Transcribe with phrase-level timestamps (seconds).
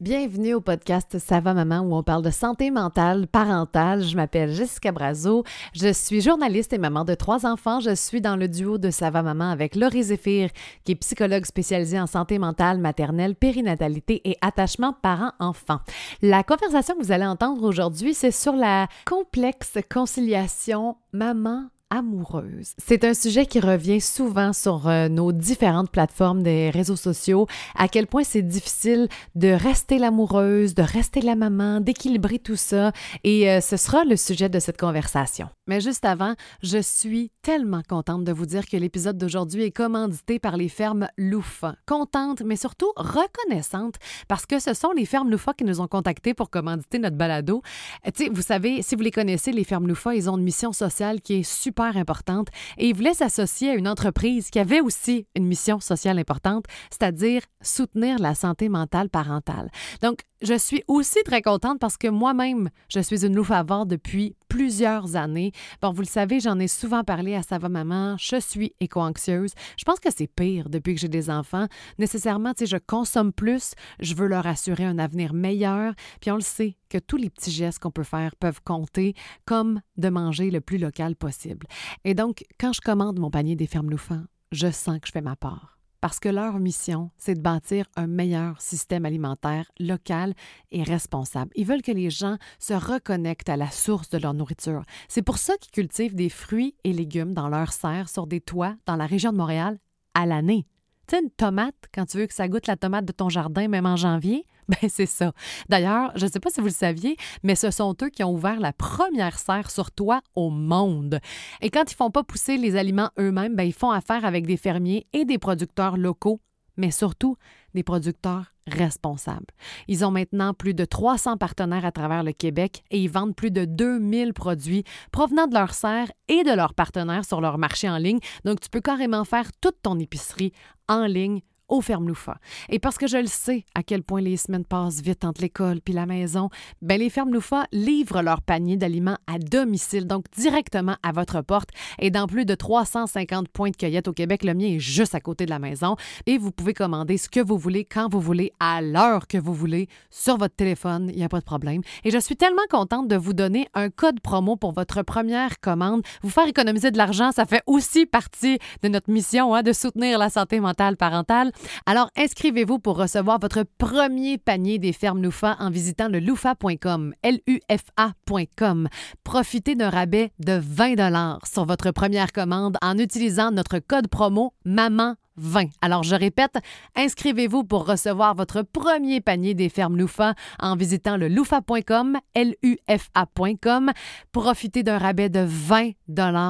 [0.00, 4.02] Bienvenue au podcast Ça va maman où on parle de santé mentale parentale.
[4.02, 5.44] Je m'appelle Jessica Brazo.
[5.74, 7.80] Je suis journaliste et maman de trois enfants.
[7.80, 10.48] Je suis dans le duo de Ça va maman avec Laurie Zéphir,
[10.84, 15.80] qui est psychologue spécialisée en santé mentale maternelle, périnatalité et attachement parent-enfant.
[16.22, 22.72] La conversation que vous allez entendre aujourd'hui, c'est sur la complexe conciliation maman amoureuse.
[22.78, 27.46] C'est un sujet qui revient souvent sur euh, nos différentes plateformes des réseaux sociaux,
[27.76, 32.92] à quel point c'est difficile de rester l'amoureuse, de rester la maman, d'équilibrer tout ça,
[33.24, 35.48] et euh, ce sera le sujet de cette conversation.
[35.66, 40.38] Mais juste avant, je suis tellement contente de vous dire que l'épisode d'aujourd'hui est commandité
[40.38, 41.76] par les fermes Loufa.
[41.86, 43.96] Contente, mais surtout reconnaissante,
[44.28, 47.62] parce que ce sont les fermes Loufa qui nous ont contactés pour commanditer notre balado.
[48.06, 50.44] Euh, tu sais, vous savez, si vous les connaissez, les fermes Loufa, ils ont une
[50.44, 52.48] mission sociale qui est super importante
[52.78, 57.42] et il voulait s'associer à une entreprise qui avait aussi une mission sociale importante, c'est-à-dire
[57.60, 59.70] soutenir la santé mentale parentale.
[60.02, 65.16] Donc, je suis aussi très contente parce que moi-même, je suis une avant depuis plusieurs
[65.16, 65.52] années.
[65.80, 68.16] Bon, vous le savez, j'en ai souvent parlé à Sava Maman.
[68.18, 69.52] Je suis éco-anxieuse.
[69.78, 71.66] Je pense que c'est pire depuis que j'ai des enfants.
[71.98, 73.72] Nécessairement, tu sais, je consomme plus.
[74.00, 75.94] Je veux leur assurer un avenir meilleur.
[76.20, 79.14] Puis on le sait que tous les petits gestes qu'on peut faire peuvent compter,
[79.46, 81.66] comme de manger le plus local possible.
[82.04, 85.22] Et donc, quand je commande mon panier des fermes louffants, je sens que je fais
[85.22, 90.34] ma part parce que leur mission, c'est de bâtir un meilleur système alimentaire local
[90.70, 91.50] et responsable.
[91.54, 94.82] Ils veulent que les gens se reconnectent à la source de leur nourriture.
[95.08, 98.76] C'est pour ça qu'ils cultivent des fruits et légumes dans leurs serres sur des toits
[98.86, 99.78] dans la région de Montréal
[100.14, 100.66] à l'année.
[101.06, 103.68] Tu sais, une tomate, quand tu veux que ça goûte la tomate de ton jardin,
[103.68, 104.46] même en janvier,
[104.82, 105.32] ben c'est ça.
[105.68, 108.32] D'ailleurs, je ne sais pas si vous le saviez, mais ce sont eux qui ont
[108.32, 111.18] ouvert la première serre sur toit au monde.
[111.60, 114.56] Et quand ils font pas pousser les aliments eux-mêmes, ben ils font affaire avec des
[114.56, 116.40] fermiers et des producteurs locaux,
[116.76, 117.36] mais surtout
[117.74, 119.46] des producteurs responsables.
[119.88, 123.50] Ils ont maintenant plus de 300 partenaires à travers le Québec et ils vendent plus
[123.50, 127.98] de 2000 produits provenant de leurs serres et de leurs partenaires sur leur marché en
[127.98, 128.20] ligne.
[128.44, 130.52] Donc, tu peux carrément faire toute ton épicerie
[130.88, 132.36] en ligne au Ferme Loufa.
[132.68, 135.80] Et parce que je le sais à quel point les semaines passent vite entre l'école
[135.80, 136.50] puis la maison,
[136.82, 141.70] ben les Fermes Loufa livrent leur panier d'aliments à domicile, donc directement à votre porte.
[141.98, 145.20] Et dans plus de 350 points de cueillette au Québec, le mien est juste à
[145.20, 145.96] côté de la maison.
[146.26, 149.54] Et vous pouvez commander ce que vous voulez, quand vous voulez, à l'heure que vous
[149.54, 151.82] voulez, sur votre téléphone, il n'y a pas de problème.
[152.04, 156.02] Et je suis tellement contente de vous donner un code promo pour votre première commande.
[156.22, 160.18] Vous faire économiser de l'argent, ça fait aussi partie de notre mission hein, de soutenir
[160.18, 161.52] la santé mentale parentale.
[161.86, 168.88] Alors, inscrivez-vous pour recevoir votre premier panier des fermes Loufa en visitant le loufa.com, L-U-F-A.com.
[169.24, 175.16] Profitez d'un rabais de 20 sur votre première commande en utilisant notre code promo MAMAN
[175.40, 175.70] 20.
[175.80, 176.58] Alors, je répète,
[176.96, 183.90] inscrivez-vous pour recevoir votre premier panier des fermes Loufa en visitant le loufa.com, L-U-F-A.com.
[184.32, 185.92] Profitez d'un rabais de 20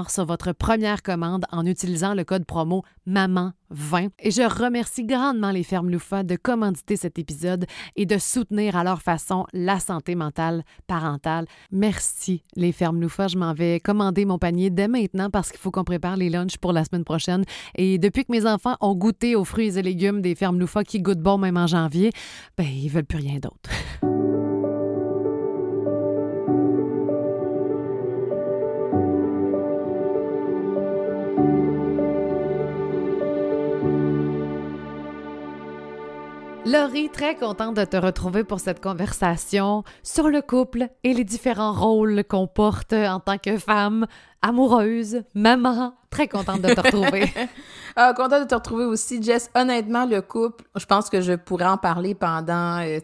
[0.08, 4.08] sur votre première commande en utilisant le code promo MAMAN 20.
[4.20, 7.66] Et je remercie grandement les fermes Loufa de commanditer cet épisode
[7.96, 11.46] et de soutenir à leur façon la santé mentale parentale.
[11.72, 13.26] Merci les fermes Loufa.
[13.26, 16.58] Je m'en vais commander mon panier dès maintenant parce qu'il faut qu'on prépare les lunchs
[16.58, 17.44] pour la semaine prochaine.
[17.74, 21.00] Et depuis que mes enfants ont goûté aux fruits et légumes des fermes Loufa qui
[21.00, 22.12] goûtent bon même en janvier,
[22.56, 23.70] ben ils veulent plus rien d'autre.
[36.70, 41.72] Laurie, très contente de te retrouver pour cette conversation sur le couple et les différents
[41.72, 44.06] rôles qu'on porte en tant que femme,
[44.42, 45.94] amoureuse, maman.
[46.10, 47.32] Très contente de te retrouver.
[47.96, 49.48] ah, contente de te retrouver aussi, Jess.
[49.54, 52.98] Honnêtement, le couple, je pense que je pourrais en parler pendant, euh,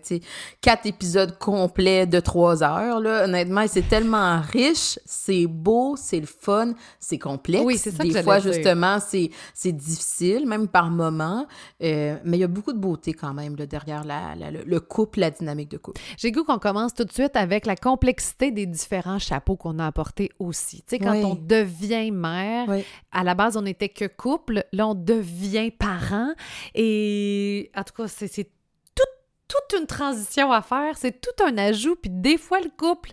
[0.60, 3.22] quatre épisodes complets de trois heures, là.
[3.26, 7.64] Honnêtement, c'est tellement riche, c'est beau, c'est le fun, c'est complexe.
[7.64, 8.52] Oui, c'est ça Des que fois, dire.
[8.52, 11.46] justement, c'est, c'est difficile, même par moments.
[11.84, 14.64] Euh, mais il y a beaucoup de beauté quand même, là, derrière la, la- le,
[14.66, 16.00] le couple, la dynamique de couple.
[16.18, 19.86] J'ai goût qu'on commence tout de suite avec la complexité des différents chapeaux qu'on a
[19.86, 20.78] apportés aussi.
[20.78, 21.22] Tu sais, quand Oui.
[21.32, 22.84] On devient mère, Oui.
[23.12, 26.32] à la base, on n'était que couple, là, on devient parent.
[26.74, 28.50] Et en tout cas, c'est c'est
[28.94, 29.02] tout-
[29.48, 31.96] toute une transition à faire, c'est tout un ajout.
[31.96, 33.10] Puis des fois, le couple,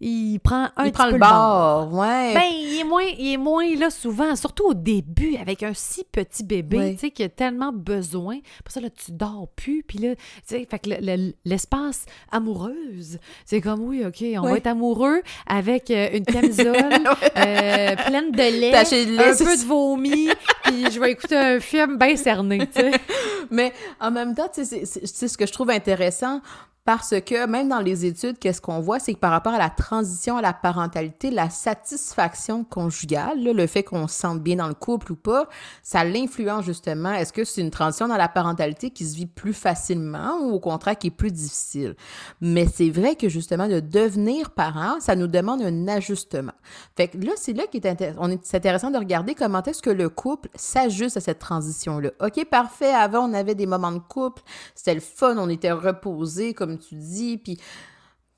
[0.00, 2.34] il prend un il petit prend peu le bord, ouais.
[2.34, 6.04] Ben, il est moins, il est moins là souvent, surtout au début, avec un si
[6.04, 8.38] petit bébé, tu sais, qui a tellement besoin.
[8.64, 12.04] Pour ça, là, tu dors plus, puis là, tu sais, fait que le- le- l'espace
[12.30, 18.30] amoureuse, c'est comme, oui, OK, on va être amoureux avec euh, une camisole euh, pleine
[18.32, 20.28] de lait, Taché de lait, un peu de vomi,
[20.64, 22.90] puis je vais écouter un film bien cerné, tu sais.
[23.50, 26.40] Mais en même temps, tu sais, c'est- c'est c'est ce que je trouve intéressant
[26.86, 29.70] parce que même dans les études, qu'est-ce qu'on voit, c'est que par rapport à la
[29.70, 34.68] transition à la parentalité, la satisfaction conjugale, là, le fait qu'on se sente bien dans
[34.68, 35.48] le couple ou pas,
[35.82, 37.12] ça l'influence justement.
[37.12, 40.60] Est-ce que c'est une transition dans la parentalité qui se vit plus facilement ou au
[40.60, 41.96] contraire qui est plus difficile?
[42.40, 46.52] Mais c'est vrai que justement, de devenir parent, ça nous demande un ajustement.
[46.96, 48.30] Fait que là, c'est là qui est intéressant.
[48.30, 52.10] Est, intéressant de regarder comment est-ce que le couple s'ajuste à cette transition-là.
[52.20, 52.94] OK, parfait.
[52.94, 54.42] Avant, on avait des moments de couple.
[54.76, 55.36] C'était le fun.
[55.36, 57.38] On était reposés, comme tu dis.
[57.38, 57.58] Puis,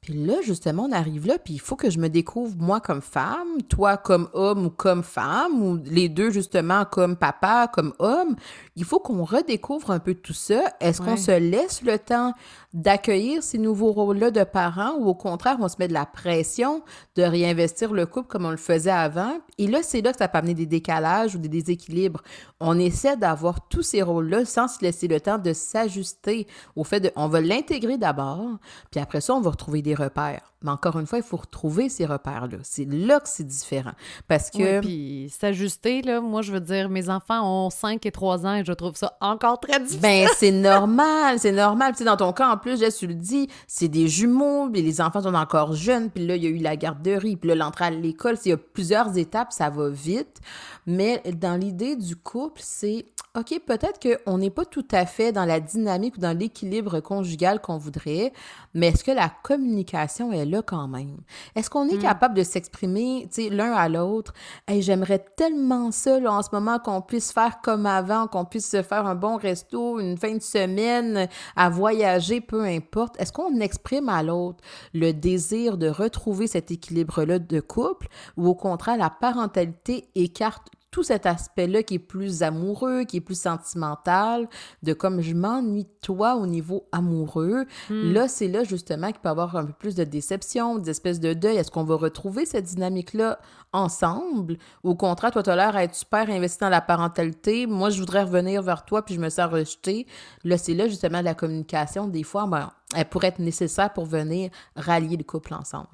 [0.09, 1.39] là, justement, on arrive là.
[1.39, 5.03] Puis il faut que je me découvre, moi, comme femme, toi, comme homme ou comme
[5.03, 8.37] femme, ou les deux, justement, comme papa, comme homme.
[8.79, 10.63] Il faut qu'on redécouvre un peu tout ça.
[10.79, 12.33] Est-ce qu'on se laisse le temps
[12.73, 16.85] d'accueillir ces nouveaux rôles-là de parents ou au contraire, on se met de la pression
[17.17, 19.33] de réinvestir le couple comme on le faisait avant?
[19.59, 22.23] Et là, c'est là que ça peut amener des décalages ou des déséquilibres.
[22.61, 26.47] On essaie d'avoir tous ces rôles-là sans se laisser le temps de s'ajuster
[26.77, 27.11] au fait de...
[27.17, 28.59] On va l'intégrer d'abord,
[28.93, 30.53] puis après ça, on va retrouver des repères.
[30.63, 32.59] Mais encore une fois, il faut retrouver ces repères-là.
[32.63, 33.93] C'est là que c'est différent.
[34.27, 34.81] Parce que...
[34.81, 38.55] Oui, puis s'ajuster, là, moi, je veux dire, mes enfants ont 5 et 3 ans
[38.57, 40.01] et je trouve ça encore très difficile.
[40.01, 41.93] Ben, c'est normal, c'est normal.
[41.93, 44.69] Puis, tu sais, dans ton cas, en plus, Jess, tu le dis, c'est des jumeaux,
[44.69, 47.49] puis les enfants sont encore jeunes, puis là, il y a eu la garderie, puis
[47.51, 50.41] là, l'entrée à l'école, c'est- il y a plusieurs étapes, ça va vite.
[50.87, 53.05] Mais dans l'idée du couple, c'est,
[53.39, 57.61] OK, peut-être qu'on n'est pas tout à fait dans la dynamique ou dans l'équilibre conjugal
[57.61, 58.33] qu'on voudrait,
[58.75, 61.19] mais est-ce que la communication est là quand même?
[61.55, 64.33] Est-ce qu'on est capable de s'exprimer, tu sais, l'un à l'autre?
[64.67, 68.69] Hey, j'aimerais tellement ça, là, en ce moment, qu'on puisse faire comme avant, qu'on puisse
[68.69, 73.21] se faire un bon resto, une fin de semaine, à voyager, peu importe.
[73.21, 74.65] Est-ce qu'on exprime à l'autre
[74.95, 81.03] le désir de retrouver cet équilibre-là de couple ou au contraire, la parentalité écarte tout
[81.03, 84.49] cet aspect-là qui est plus amoureux, qui est plus sentimental,
[84.83, 87.67] de comme je m'ennuie de toi au niveau amoureux.
[87.91, 91.21] Là, c'est là justement qu'il peut y avoir un peu plus de déception, des espèces
[91.21, 91.57] de deuil.
[91.57, 93.39] Est-ce qu'on va retrouver cette dynamique-là
[93.73, 94.57] ensemble?
[94.83, 97.67] Ou au contraire, toi, tu as l'air à être super investi dans la parentalité.
[97.67, 100.07] Moi, je voudrais revenir vers toi, puis je me sens rejetée.
[100.45, 102.09] Là, c'est là justement la communication.
[102.09, 105.89] Des fois, ben, elle pourrait être nécessaire pour venir rallier le couple ensemble.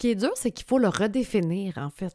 [0.00, 2.14] Ce qui est dur, c'est qu'il faut le redéfinir, en fait,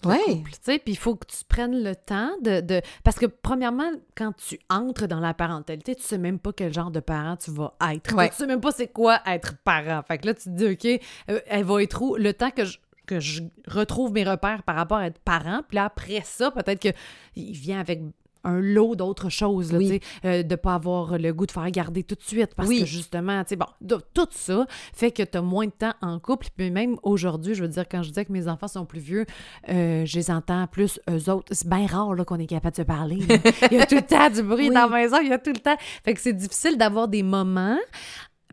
[0.62, 4.32] sais, Puis il faut que tu prennes le temps de, de- Parce que, premièrement, quand
[4.38, 7.74] tu entres dans la parentalité, tu sais même pas quel genre de parent tu vas
[7.92, 8.16] être.
[8.16, 8.30] Ouais.
[8.30, 10.02] Tu sais même pas c'est quoi être parent.
[10.08, 12.16] Fait que là, tu te dis, OK, euh, elle va être où?
[12.16, 15.76] Le temps que je que je retrouve mes repères par rapport à être parent, puis
[15.76, 18.00] là, après ça, peut-être qu'il vient avec
[18.44, 20.00] un lot d'autres choses, là, Oui.
[20.26, 22.80] euh, de pas avoir le goût de faire garder tout de suite, parce Oui.
[22.82, 25.94] que justement, tu sais, bon, de- tout ça fait que tu as moins de temps
[26.02, 28.86] en couple, puis même aujourd'hui, je veux dire, quand je disais que mes enfants sont
[28.86, 29.26] plus vieux,
[29.70, 31.48] euh, je les entends plus eux autres.
[31.52, 33.18] C'est bien rare qu'on est capable de se parler.
[33.18, 33.36] là.
[33.72, 34.74] Il y a tout le temps du bruit Oui.
[34.74, 35.76] dans la maison, il y a tout le temps.
[36.04, 37.78] Fait que c'est difficile d'avoir des moments.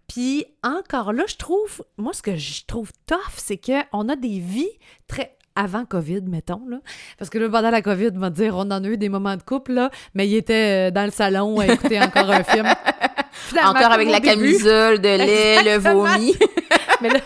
[0.09, 4.41] Puis encore là, je trouve, moi, ce que je trouve tough, c'est qu'on a des
[4.41, 4.71] vies
[5.07, 6.79] très avant COVID, mettons, là.
[7.19, 9.37] Parce que là, pendant la COVID, on va dire, on en a eu des moments
[9.37, 12.67] de couple, là, mais il était euh, dans le salon à écouter encore un film.
[13.32, 14.35] Finalement, Encore avec la début.
[14.35, 16.35] camisole, de lait, le vomi.
[17.00, 17.20] Mais là,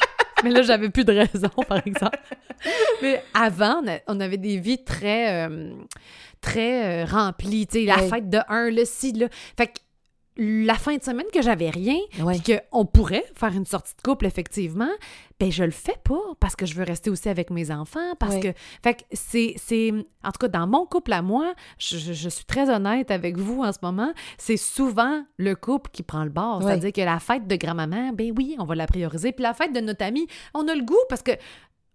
[0.45, 2.17] mais là j'avais plus de raison, par exemple.
[3.03, 5.73] Mais avant, on, avait des vies très, euh,
[6.41, 7.67] très euh, remplies.
[7.67, 8.09] Tu sais, la Ouais.
[8.09, 9.27] fête de un, le ci, là.
[9.57, 9.73] Fait que
[10.37, 12.39] la fin de semaine que j'avais rien, Ouais.
[12.39, 14.91] puis qu'on pourrait faire une sortie de couple, effectivement,
[15.39, 18.35] ben je le fais pas parce que je veux rester aussi avec mes enfants, parce
[18.37, 18.41] Ouais.
[18.41, 18.49] que...
[18.83, 19.55] Fait que c'est...
[19.57, 19.93] c'est-
[20.25, 23.37] En tout cas, dans mon couple à moi, je, je- je suis très honnête avec
[23.39, 26.59] vous en ce moment, c'est souvent le couple qui prend le bord.
[26.59, 26.65] Ouais.
[26.67, 29.31] C'est-à-dire que la fête de grand-maman, ben oui, on va la prioriser.
[29.33, 31.33] Puis la fête de notre ami, on a le goût parce que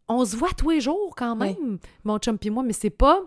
[0.07, 3.21] on se voit tous les jours quand même, mon chum puis moi, mais c'est pas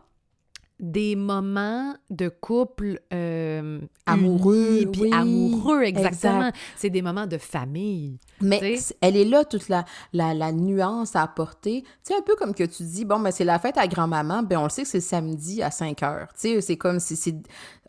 [0.83, 6.49] des moments de couple euh, Amoureux, puis oui, amoureux, exactement.
[6.49, 6.57] exact.
[6.77, 8.19] C'est des moments de famille.
[8.41, 11.83] Mais elle est là, toute la, la, la nuance à apporter.
[11.83, 14.43] Tu sais, un peu comme que tu dis, bon, ben c'est la fête à grand-maman,
[14.43, 16.29] ben on le sait que c'est samedi à 5 heures.
[16.35, 17.37] Tu sais, c'est comme si c'est...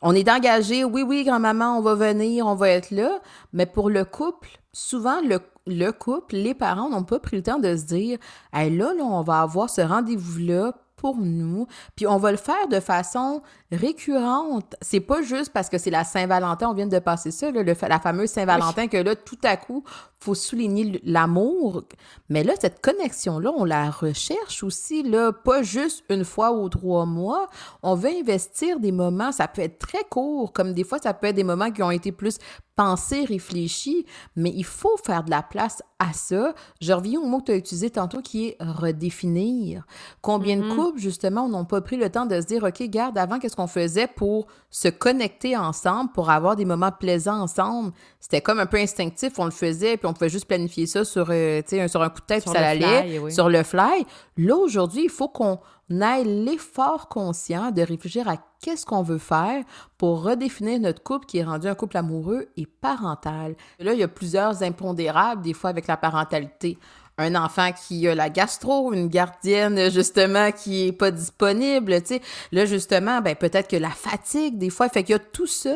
[0.04, 3.20] On est engagé, oui, oui, grand-maman, on va venir, on va être là.
[3.54, 7.60] Mais pour le couple, souvent, le, le couple, les parents n'ont pas pris le temps
[7.60, 8.20] de se dire,
[8.54, 11.68] hey, là, là, on va avoir ce rendez-vous-là pour nous,
[11.98, 13.42] puis on va le faire de façon
[13.74, 14.74] récurrente.
[14.82, 17.76] C'est pas juste parce que c'est la Saint-Valentin, on vient de passer ça, là, le
[17.90, 19.84] la fameuse Saint-Valentin, que là, tout à coup,
[20.24, 21.84] faut souligner l'amour,
[22.30, 27.06] mais là, cette connexion-là, on la recherche aussi, là, pas juste une fois ou trois
[27.06, 27.50] mois.
[27.82, 31.28] On veut investir des moments, ça peut être très court, comme des fois, ça peut
[31.28, 32.38] être des moments qui ont été plus
[32.76, 36.54] pensés, réfléchis, mais il faut faire de la place à ça.
[36.82, 39.86] Je reviens au mot que tu as utilisé tantôt qui est redéfinir.
[40.22, 40.76] Combien de mm-hmm.
[40.76, 43.68] couples, justement, n'ont pas pris le temps de se dire, OK, garde, avant, qu'est-ce qu'on
[43.68, 47.92] faisait pour se connecter ensemble, pour avoir des moments plaisants ensemble?
[48.20, 51.28] C'était comme un peu instinctif, on le faisait, puis on pouvait juste planifier ça sur,
[51.30, 54.04] euh, sur un coup de tête, puis ça allait, sur le fly.
[54.38, 55.60] Là, aujourd'hui, il faut qu'on
[55.92, 59.64] ait l'effort conscient de réfléchir à qu'est-ce qu'on veut faire
[60.00, 63.56] pour redéfinir notre couple qui est rendu un couple amoureux et parental.
[63.78, 66.80] là, il y a plusieurs impondérables, des fois, avec la parentalité
[67.24, 72.22] un enfant qui a la gastro, une gardienne justement qui est pas disponible, tu sais.
[72.52, 75.76] Là justement, ben peut-être que la fatigue des fois fait qu'il y a tout ça,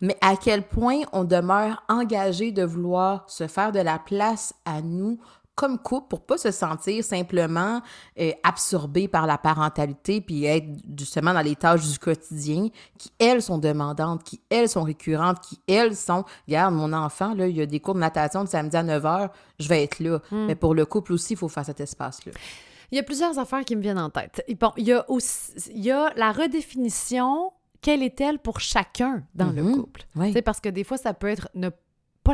[0.00, 4.82] mais à quel point on demeure engagé de vouloir se faire de la place à
[4.82, 5.18] nous
[5.58, 7.82] comme couple pour pas se sentir simplement
[8.20, 13.42] euh, absorbé par la parentalité puis être justement dans les tâches du quotidien qui elles
[13.42, 17.60] sont demandantes, qui elles sont récurrentes, qui elles sont regarde mon enfant là, il y
[17.60, 20.20] a des cours de natation de samedi à 9h, je vais être là.
[20.30, 20.46] Hmm.
[20.46, 22.30] Mais pour le couple aussi, il faut faire cet espace là.
[22.92, 24.44] Il y a plusieurs affaires qui me viennent en tête.
[24.60, 27.50] Bon, il y a aussi il y a la redéfinition
[27.80, 29.74] quelle est-elle pour chacun dans le mm-hmm.
[29.74, 30.06] couple?
[30.32, 31.76] C'est parce que des fois, ça peut être ne pas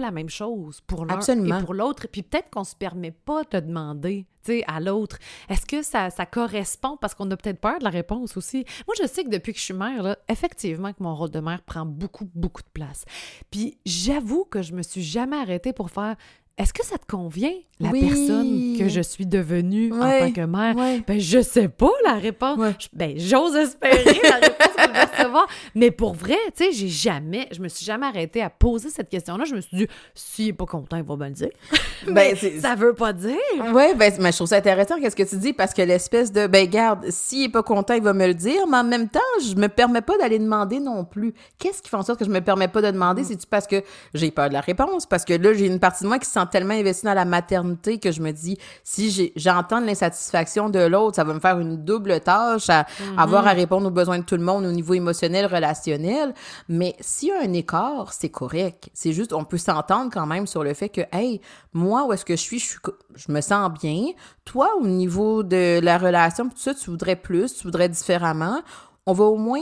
[0.00, 2.06] la même chose pour l'un et pour l'autre.
[2.10, 4.26] Puis peut-être qu'on se permet pas de demander
[4.66, 6.96] à l'autre, est-ce que ça, ça, correspond?
[7.00, 8.64] Parce qu'on a peut-être peur de la réponse aussi.
[8.86, 11.40] Moi, je sais que depuis que je suis mère, là, effectivement, que mon rôle de
[11.40, 13.04] mère prend beaucoup, beaucoup de place.
[13.50, 16.16] Puis j'avoue que je me suis jamais arrêtée pour faire
[16.56, 20.76] est-ce que ça te convient, la personne que je suis devenue en tant que mère?
[21.04, 22.60] Ben, je sais pas la réponse.
[22.92, 25.48] Ben, j'ose espérer la réponse que je vais recevoir.
[25.74, 29.08] Mais pour vrai, tu sais, j'ai jamais, je me suis jamais arrêtée à poser cette
[29.08, 29.44] question-là.
[29.46, 31.50] Je me suis dit, s'il est pas content, il va me le dire.
[32.06, 33.34] ben, ça veut pas dire.
[33.72, 36.46] Oui, ben, mais je trouve ça intéressant, qu'est-ce que tu dis, parce que l'espèce de,
[36.46, 39.18] ben, garde, s'il est pas content, il va me le dire, mais en même temps,
[39.44, 41.34] je me permets pas d'aller demander non plus.
[41.58, 43.22] Qu'est-ce qui fait en sorte que je me permets pas de demander?
[43.22, 43.24] Mm.
[43.24, 43.82] C'est-tu parce que
[44.14, 45.06] j'ai peur de la réponse?
[45.06, 47.98] Parce que là, j'ai une partie de moi qui sent tellement investi dans la maternité
[47.98, 52.20] que je me dis, si j'entends l'insatisfaction de l'autre, ça va me faire une double
[52.20, 53.18] tâche à mm-hmm.
[53.18, 56.34] avoir à répondre aux besoins de tout le monde au niveau émotionnel, relationnel.
[56.68, 58.88] Mais s'il y a un écart, c'est correct.
[58.94, 61.40] C'est juste, on peut s'entendre quand même sur le fait que, hey,
[61.72, 62.78] moi, où est-ce que je suis, je, suis,
[63.14, 64.06] je me sens bien.
[64.44, 68.60] Toi, au niveau de la relation, tout ça, tu voudrais plus, tu voudrais différemment.
[69.06, 69.60] On va au moins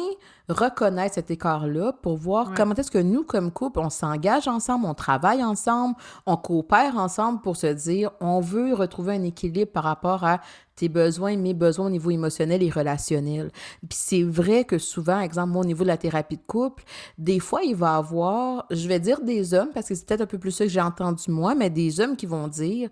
[0.48, 4.94] reconnaître cet écart-là pour voir comment est-ce que nous, comme couple, on s'engage ensemble, on
[4.94, 5.94] travaille ensemble,
[6.26, 10.40] on coopère ensemble pour se dire, on veut retrouver un équilibre par rapport à
[10.74, 13.50] tes besoins, mes besoins au niveau émotionnel et relationnel.
[13.88, 16.84] Puis c'est vrai que souvent, exemple, moi, au niveau de la thérapie de couple,
[17.18, 20.22] des fois, il va y avoir, je vais dire des hommes, parce que c'est peut-être
[20.22, 22.88] un peu plus ça que j'ai entendu moi, mais des hommes qui vont dire,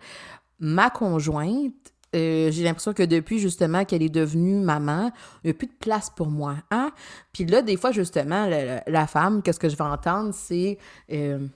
[0.58, 1.72] ma conjointe,
[2.14, 5.12] euh, j'ai l'impression que depuis justement qu'elle est devenue maman,
[5.44, 6.56] il n'y a plus de place pour moi.
[6.70, 6.90] Hein?
[7.32, 8.48] Puis là, des fois, justement,
[8.86, 10.78] la, femme, qu'est-ce que je vais entendre, c'est
[11.12, 11.46] euh,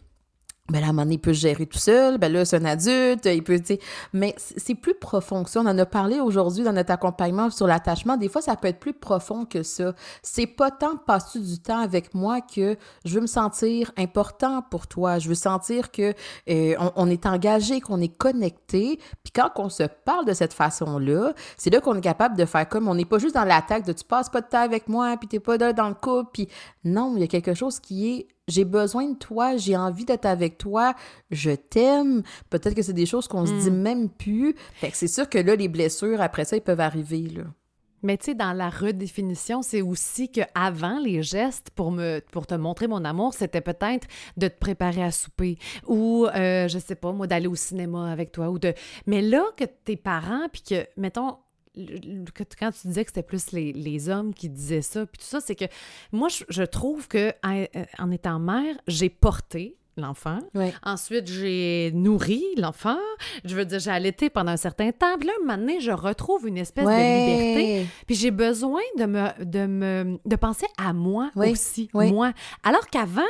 [0.70, 2.16] ben là, à il peut gérer tout seul.
[2.16, 3.76] Ben là, c'est un adulte, il peut, tu.
[4.14, 5.60] Mais c'est plus profond que ça.
[5.60, 8.16] On en a parlé aujourd'hui dans notre accompagnement sur l'attachement.
[8.16, 9.92] Des fois, ça peut être plus profond que ça.
[10.22, 14.86] C'est pas tant passer du temps avec moi que je veux me sentir important pour
[14.86, 15.18] toi.
[15.18, 16.14] Je veux sentir que
[16.48, 18.98] euh, on, est engagé, qu'on est connecté.
[19.22, 22.66] Puis quand on se parle de cette façon-là, c'est là qu'on est capable de faire
[22.66, 25.14] comme on n'est pas juste dans l'attaque de tu passes pas de temps avec moi,
[25.18, 26.30] puis t'es pas dans le couple.
[26.32, 26.48] Puis
[26.84, 30.26] non, il y a quelque chose qui est j'ai besoin de toi, j'ai envie d'être
[30.26, 30.94] avec toi,
[31.30, 32.22] je t'aime.
[32.50, 33.82] Peut-être que c'est des choses qu'on se dit hmm.
[33.82, 34.54] même plus.
[34.74, 37.44] Fait que c'est sûr que là, les blessures, après ça, ils peuvent arriver, là.
[38.04, 42.46] Mais tu sais, dans la redéfinition, c'est aussi que avant les gestes pour me pour
[42.46, 46.96] te montrer mon amour, c'était peut-être de te préparer à souper ou euh, je sais
[46.96, 48.74] pas moi d'aller au cinéma avec toi ou de.
[49.06, 51.38] Mais là que tes parents puis que mettons
[51.76, 55.54] quand tu disais que c'était plus les, hommes qui disaient ça, puis tout ça, c'est
[55.54, 55.64] que
[56.12, 60.40] moi, je, trouve que en, euh, étant mère, j'ai porté l'enfant.
[60.82, 62.98] Ensuite, j'ai nourri l'enfant.
[63.44, 65.16] Je veux dire, j'ai allaité pendant un certain temps.
[65.18, 67.86] Puis là, maintenant, je retrouve une espèce de liberté.
[68.06, 72.32] Puis j'ai besoin de me, de me, de penser à moi aussi, moi.
[72.62, 73.22] Alors qu'avant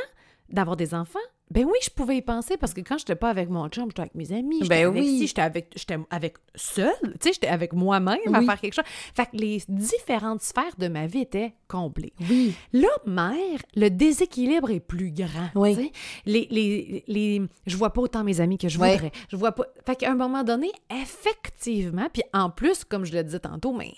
[0.49, 1.19] d'avoir des enfants,
[1.51, 4.01] ben oui, je pouvais y penser parce que quand j'étais pas avec mon chum, j'étais
[4.01, 5.27] avec mes amis, j'étais ben avec oui.
[5.27, 8.85] j'étais avec j'étais avec seule, tu sais, j'étais avec moi-même à faire quelque chose.
[9.13, 12.13] Fait que les différentes sphères de ma vie étaient comblées.
[12.29, 12.55] Oui.
[12.73, 15.91] Là, mère, le déséquilibre est plus grand, oui.
[16.25, 19.11] Les, les, les je vois pas autant mes amis que je voudrais.
[19.29, 23.23] Je vois pas fait qu'à un moment donné, effectivement, puis en plus comme je le
[23.23, 23.93] disais tantôt, mais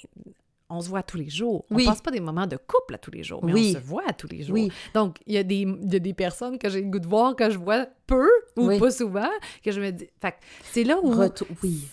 [0.70, 1.66] on se voit tous les jours.
[1.72, 1.84] Oui.
[1.88, 3.74] On passe pas des moments de couple à tous les jours, mais Oui.
[3.76, 4.54] on se voit à tous les jours.
[4.56, 4.72] Oui.
[4.94, 7.08] Donc, il y, a des- il y a des personnes que j'ai le goût de
[7.08, 9.30] voir que je vois peu ou pas souvent,
[9.64, 10.08] que je me dis...
[10.22, 11.14] Fait c'est là où
[11.64, 11.88] oui.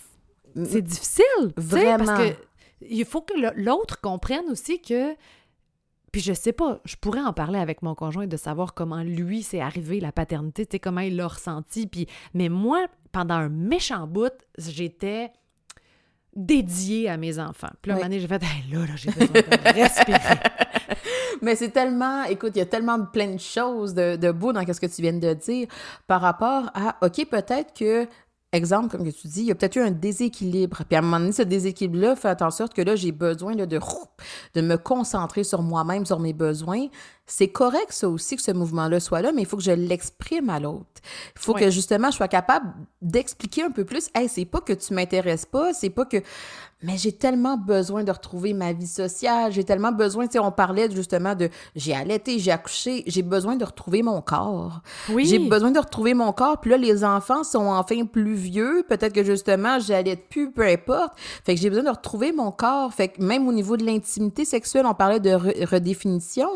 [0.65, 2.05] c'est difficile, Vraiment.
[2.05, 2.35] parce que
[2.87, 5.15] il faut que l'autre comprenne aussi que...
[6.11, 9.43] Puis je sais pas, je pourrais en parler avec mon conjoint de savoir comment lui
[9.43, 11.87] s'est arrivé la paternité, tu sais, comment il l'a ressenti.
[11.87, 15.31] Puis, mais moi, pendant un méchant bout, j'étais
[16.35, 17.69] dédiée à mes enfants.
[17.81, 18.03] Puis là, un Oui.
[18.03, 20.19] moment donné, j'ai fait, Hey, là, là, j'ai besoin de respirer.
[21.41, 24.61] Mais c'est tellement, écoute, il y a tellement plein de choses de, de beau dans
[24.65, 25.67] ce que tu viens de dire
[26.07, 28.07] par rapport à, OK, peut-être que,
[28.51, 30.83] exemple, comme que tu dis, il y a peut-être eu un déséquilibre.
[30.87, 33.65] Puis à un moment donné, ce déséquilibre-là fait en sorte que là, j'ai besoin là,
[33.65, 33.79] de,
[34.53, 36.87] de me concentrer sur moi-même, sur mes besoins.
[37.27, 40.49] C'est correct, ça aussi, que ce mouvement-là soit là, mais il faut que je l'exprime
[40.49, 40.85] à l'autre.
[41.35, 44.73] Il faut que, justement, je sois capable d'expliquer un peu plus, hey, c'est pas que
[44.73, 46.17] tu m'intéresses pas, c'est pas que
[46.83, 50.51] mais j'ai tellement besoin de retrouver ma vie sociale, j'ai tellement besoin, tu sais, on
[50.51, 54.81] parlait justement de j'ai allaité, j'ai accouché, j'ai besoin de retrouver mon corps.
[55.09, 55.25] Oui.
[55.25, 59.13] J'ai besoin de retrouver mon corps, puis là, les enfants sont enfin plus vieux, peut-être
[59.13, 61.13] que justement, j'allaite plus, peu importe.
[61.43, 62.93] Fait que j'ai besoin de retrouver mon corps.
[62.93, 66.49] Fait que même au niveau de l'intimité sexuelle, on parlait de re- redéfinition.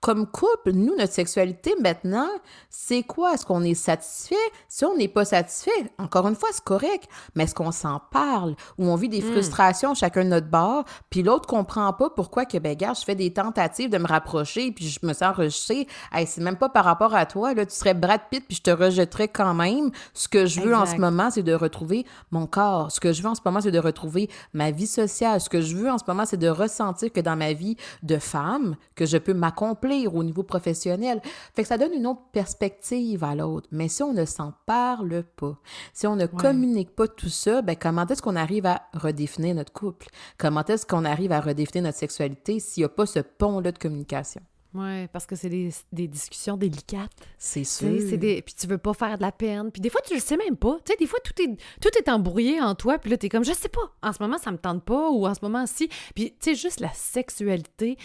[0.00, 2.30] Comme couple, nous, notre sexualité maintenant,
[2.70, 3.34] c'est quoi?
[3.34, 4.34] Est-ce qu'on est satisfait?
[4.66, 8.54] Si on n'est pas satisfait, encore une fois, c'est correct, mais est-ce qu'on s'en parle?
[8.78, 12.56] Ou on vit des frustrations chacun de notre bord, puis l'autre comprend pas pourquoi que,
[12.56, 15.86] ben, gars, je fais des tentatives de me rapprocher, puis je me sens rejetée.
[16.12, 18.62] Hey, c'est même pas par rapport à toi, là, tu serais Brad Pitt, puis je
[18.62, 19.90] te rejetterais quand même.
[20.14, 22.90] Ce que je veux en ce moment, c'est de retrouver mon corps.
[22.90, 25.42] Ce que je veux en ce moment, c'est de retrouver ma vie sociale.
[25.42, 28.16] Ce que je veux en ce moment, c'est de ressentir que dans ma vie de
[28.16, 31.20] femme, que je peux m'accomplir au niveau professionnel.
[31.54, 33.68] Fait que ça donne une autre perspective à l'autre.
[33.72, 35.58] Mais si on ne s'en parle pas,
[35.92, 39.72] si on ne communique pas tout ça, ben comment est-ce qu'on arrive à redéfinir notre
[39.72, 40.06] couple?
[40.38, 43.78] Comment est-ce qu'on arrive à redéfinir notre sexualité s'il n'y a pas ce pont-là de
[43.78, 44.42] communication?
[44.72, 47.10] Oui, parce que c'est des, des discussions délicates.
[47.38, 47.98] C'est sûr.
[48.08, 48.40] c'est des...
[48.40, 49.72] Puis tu veux pas faire de la peine.
[49.72, 50.78] Puis des fois, tu le sais même pas.
[50.84, 52.98] Tu sais, des fois, tout est, tout est embrouillé en toi.
[52.98, 53.92] Puis là, t'es comme, je sais pas.
[54.02, 55.10] En ce moment, ça me tente pas.
[55.10, 55.88] Ou en ce moment, si.
[56.14, 57.96] Puis, tu sais, juste la sexualité.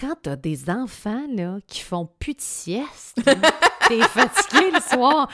[0.00, 3.20] Quand t'as des enfants, là, qui font plus de sieste,
[3.88, 5.28] t'es fatigué le soir,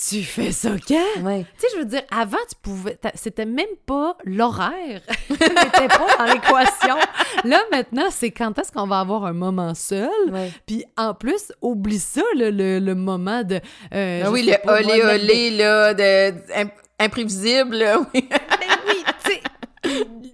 [0.00, 1.22] tu fais ça quand?
[1.24, 1.44] Ouais.
[1.58, 2.96] Tu sais, je veux dire, avant, tu pouvais.
[3.16, 5.00] C'était même pas l'horaire.
[5.30, 6.96] n'était pas dans l'équation.
[7.44, 10.08] Là, maintenant, c'est quand est-ce qu'on va avoir un moment seul?
[10.30, 10.52] Ouais.
[10.66, 13.60] Puis en plus, oublie ça, le, le, le moment de.
[13.92, 18.28] euh, Ah oui, le pas, moi, olé olé, là, de, imp- imprévisible, là, oui.
[18.30, 18.38] Ben
[18.86, 19.42] oui, tu sais.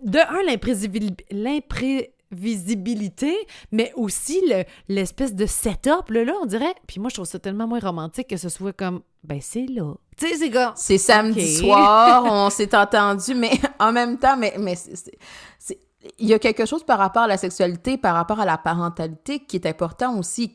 [0.02, 1.16] De un, l'imprévisibil-
[2.34, 3.34] l'imprévisibilité,
[3.72, 6.74] mais aussi le- l'espèce de setup, là, là, on dirait.
[6.86, 9.94] Puis moi, je trouve ça tellement moins romantique que ce soit comme, ben c'est là.
[10.16, 10.72] Tu sais, c'est comme.
[10.76, 15.16] C'est samedi soir, on s'est entendu, mais en même temps, mais, mais c'est-
[16.18, 19.38] il y a quelque chose par rapport à la sexualité, par rapport à la parentalité
[19.40, 20.52] qui est important aussi.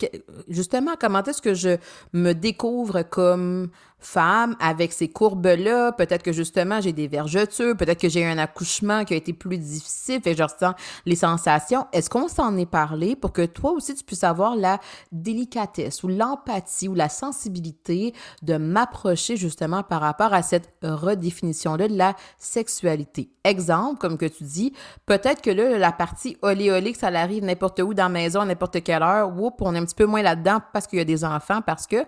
[0.47, 1.77] Justement, comment est-ce que je
[2.13, 5.91] me découvre comme femme avec ces courbes-là?
[5.93, 9.33] Peut-être que justement, j'ai des vergetures, peut-être que j'ai eu un accouchement qui a été
[9.33, 10.73] plus difficile, fait je ressens
[11.05, 11.85] les sensations.
[11.93, 14.79] Est-ce qu'on s'en est parlé pour que toi aussi, tu puisses avoir la
[15.12, 21.97] délicatesse ou l'empathie ou la sensibilité de m'approcher justement par rapport à cette redéfinition-là de
[21.97, 23.31] la sexualité?
[23.43, 24.73] Exemple, comme que tu dis,
[25.05, 29.01] peut-être que là, la partie olé ça arrive n'importe où dans la maison, n'importe quelle
[29.01, 31.62] heure, whoop, on est un petit peu moins là-dedans parce qu'il y a des enfants,
[31.62, 32.05] parce que,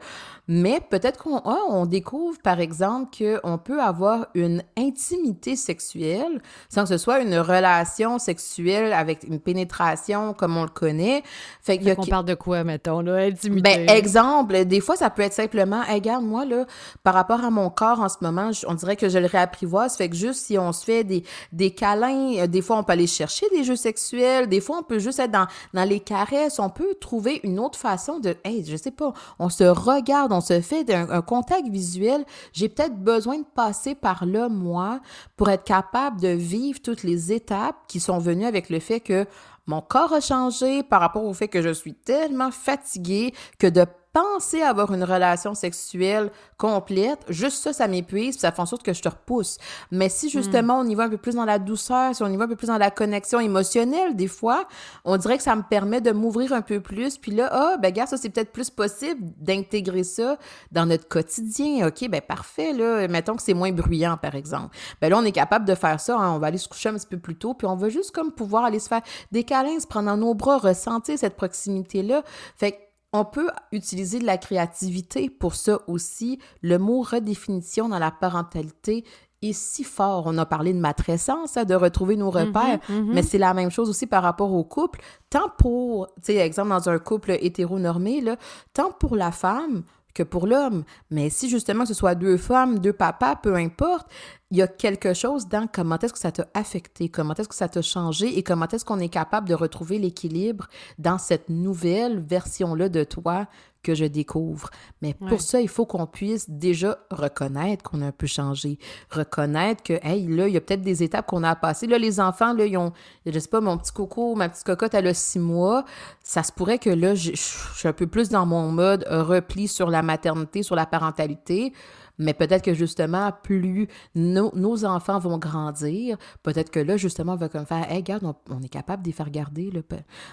[0.54, 6.84] mais peut-être qu'on ah, on découvre, par exemple, qu'on peut avoir une intimité sexuelle sans
[6.84, 11.24] que ce soit une relation sexuelle avec une pénétration comme on le connaît.
[11.62, 13.28] Fait qu'il y a On parle de quoi, mettons, là?
[13.28, 13.62] Intimité?
[13.62, 16.66] ben, exemple, des fois, ça peut être simplement, hey, regarde, moi, là,
[17.02, 19.96] par rapport à mon corps en ce moment, on dirait que je le réapprivoise.
[19.96, 22.92] Fait que juste si on se fait des, des câlins, euh, des fois, on peut
[22.92, 26.60] aller chercher des jeux sexuels, des fois, on peut juste être dans, dans les caresses,
[26.60, 30.40] on peut trouver une autre façon de, hey, je sais pas, on se regarde, on
[30.41, 32.25] se fait un, un contact visuel.
[32.54, 34.99] J'ai peut-être besoin de passer par là, moi,
[35.38, 39.25] pour être capable de vivre toutes les étapes qui sont venues avec le fait que
[39.67, 43.86] mon corps a changé par rapport au fait que je suis tellement fatiguée que de
[44.13, 48.84] penser avoir une relation sexuelle complète, juste ça, ça m'épuise, puis ça fait en sorte
[48.84, 49.58] que je te repousse.
[49.89, 52.38] Mais si justement on y va un peu plus dans la douceur, si on y
[52.38, 54.65] va un peu plus dans la connexion émotionnelle, des fois,
[55.06, 57.91] on dirait que ça me permet de m'ouvrir un peu plus, puis là, ah, ben
[57.91, 60.38] gars, ça c'est peut-être plus possible d'intégrer ça
[60.71, 61.88] dans notre quotidien.
[61.88, 64.76] OK, ben parfait, là, mettons que c'est moins bruyant, par exemple.
[65.02, 66.93] Ben là, on est capable de faire ça, hein, on va aller se coucher un
[66.93, 69.80] petit peu plus tôt, puis on va juste comme pouvoir aller se faire des câlins,
[69.80, 72.24] se prendre dans nos bras, ressentir cette proximité-là.
[72.56, 76.39] Fait que on peut utiliser de la créativité pour ça aussi.
[76.62, 79.04] Le mot redéfinition dans la parentalité
[79.41, 80.24] est si fort.
[80.28, 83.71] On a parlé de matrescence, hein, de retrouver nos Mm-hmm, repères, mais c'est la même
[83.71, 85.02] chose aussi par rapport au couple.
[85.30, 88.38] Tant pour, tu sais, exemple, dans un couple hétéronormé, là,
[88.74, 90.84] tant pour la femme que pour l'homme.
[91.10, 94.08] Mais si justement ce soit deux femmes, deux papas, peu importe,
[94.52, 97.56] il y a quelque chose dans comment est-ce que ça t'a affecté, comment est-ce que
[97.56, 100.67] ça t'a changé et comment est-ce qu'on est capable de retrouver l'équilibre
[101.00, 103.47] dans cette nouvelle version-là de toi
[103.84, 104.70] que je découvre.
[105.02, 108.78] Mais pour ça, il faut qu'on puisse déjà reconnaître qu'on a un peu changé,
[109.10, 111.88] reconnaître que, hey, là, il y a peut-être des étapes qu'on a à passer.
[111.88, 112.94] Là, les enfants, là, ils ont,
[113.26, 115.86] je sais pas, mon petit coco, ma petite cocotte, elle a six mois.
[116.24, 119.67] Ça se pourrait que là, je je suis un peu plus dans mon mode repli
[119.67, 121.74] sur la maternité, sur la parentalité.
[122.17, 127.38] Mais peut-être que justement, plus nos, nos enfants vont grandir, peut-être que là, justement, on
[127.38, 129.71] va comme faire Hey, regarde, on, on est capable de les faire garder.
[129.71, 129.82] Là.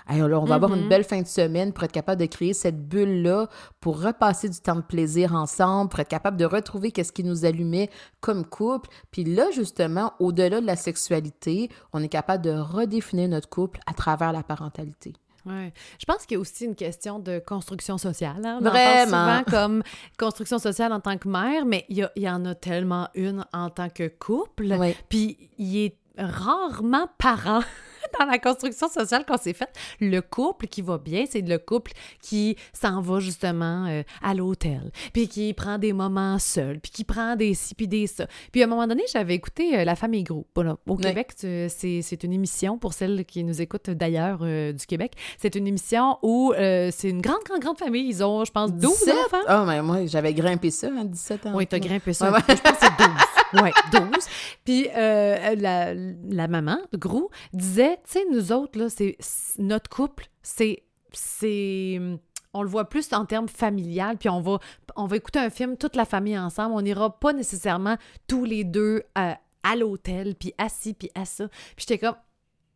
[0.09, 2.55] Hey, là, on va avoir une belle fin de semaine pour être capable de créer
[2.55, 3.49] cette bulle-là,
[3.81, 7.45] pour repasser du temps de plaisir ensemble, pour être capable de retrouver qu'est-ce qui nous
[7.45, 8.89] allumait comme couple.
[9.11, 13.95] Puis là, justement, au-delà de la sexualité, on est capable de redéfinir notre couple à
[13.95, 15.15] travers la parentalité.
[15.49, 15.73] Ouais.
[15.99, 18.45] Je pense qu'il y a aussi une question de construction sociale.
[18.45, 18.59] hein.
[18.61, 19.17] On Vraiment.
[19.17, 19.83] en parle souvent comme
[20.19, 23.89] construction sociale en tant que mère, mais il y, en a tellement une en tant
[23.89, 24.67] que couple.
[24.75, 24.97] Ouais.
[25.09, 27.63] Puis il est rarement parent
[28.19, 29.71] dans la construction sociale qu'on s'est faite.
[30.01, 31.93] Le couple qui va bien, c'est le couple
[32.23, 37.05] qui s'en va justement euh, à l'hôtel, puis qui prend des moments seuls, puis qui
[37.05, 38.27] prend des ci, puis des ça.
[38.53, 40.47] Puis à un moment donné, j'avais écouté euh, La famille gros.
[40.55, 40.77] Voilà.
[40.87, 40.97] Au.
[40.97, 45.67] Québec, c'est une émission, pour celles qui nous écoutent d'ailleurs euh, du Québec, c'est une
[45.67, 48.09] émission où c'est une grande, grande, grande famille.
[48.09, 49.15] Ils ont, je pense, 12 17?
[49.27, 49.45] enfants.
[49.47, 51.53] Ah, mais moi, j'avais grimpé ça à 17 ans.
[51.55, 52.31] Oui, t'as grimpé ça.
[52.31, 52.57] Ouais, ouais.
[52.57, 53.63] Je pense que c'est 12.
[53.63, 54.03] Oui, 12.
[54.65, 59.17] Puis euh, la, la maman Grou disait, tu sais, nous autres, là, c'est
[59.59, 60.83] notre couple, c'est
[61.13, 62.01] c'est
[62.55, 64.59] on le voit plus en termes familial, puis on va
[64.97, 68.65] on va écouter un film toute la famille ensemble, on n'ira pas nécessairement tous les
[68.65, 71.49] deux à, à l'hôtel, puis assis, puis à ça.
[71.49, 72.17] Puis j'étais comme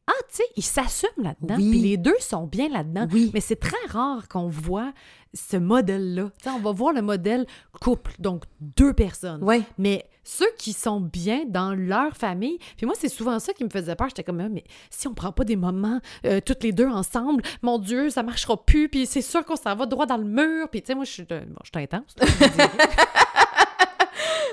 [0.09, 1.71] ah, tu sais, ils s'assument là-dedans, Oui.
[1.71, 3.07] puis les deux sont bien là-dedans.
[3.13, 3.31] Oui.
[3.33, 4.93] Mais c'est très rare qu'on voit
[5.33, 6.31] ce modèle-là.
[6.47, 7.47] On va voir le modèle
[7.81, 9.43] couple, donc deux personnes.
[9.45, 9.63] Oui.
[9.79, 13.71] Mais ceux qui sont bien dans leur famille, puis moi, c'est souvent ça qui me
[13.71, 14.09] faisait peur.
[14.09, 17.43] J'étais comme, Ah, mais si on prend pas des moments euh, toutes les deux ensemble,
[17.63, 20.69] mon Dieu, ça marchera plus, puis c'est sûr qu'on s'en va droit dans le mur.
[20.69, 21.43] Puis tu sais, moi, je suis bon,
[21.75, 22.15] intense.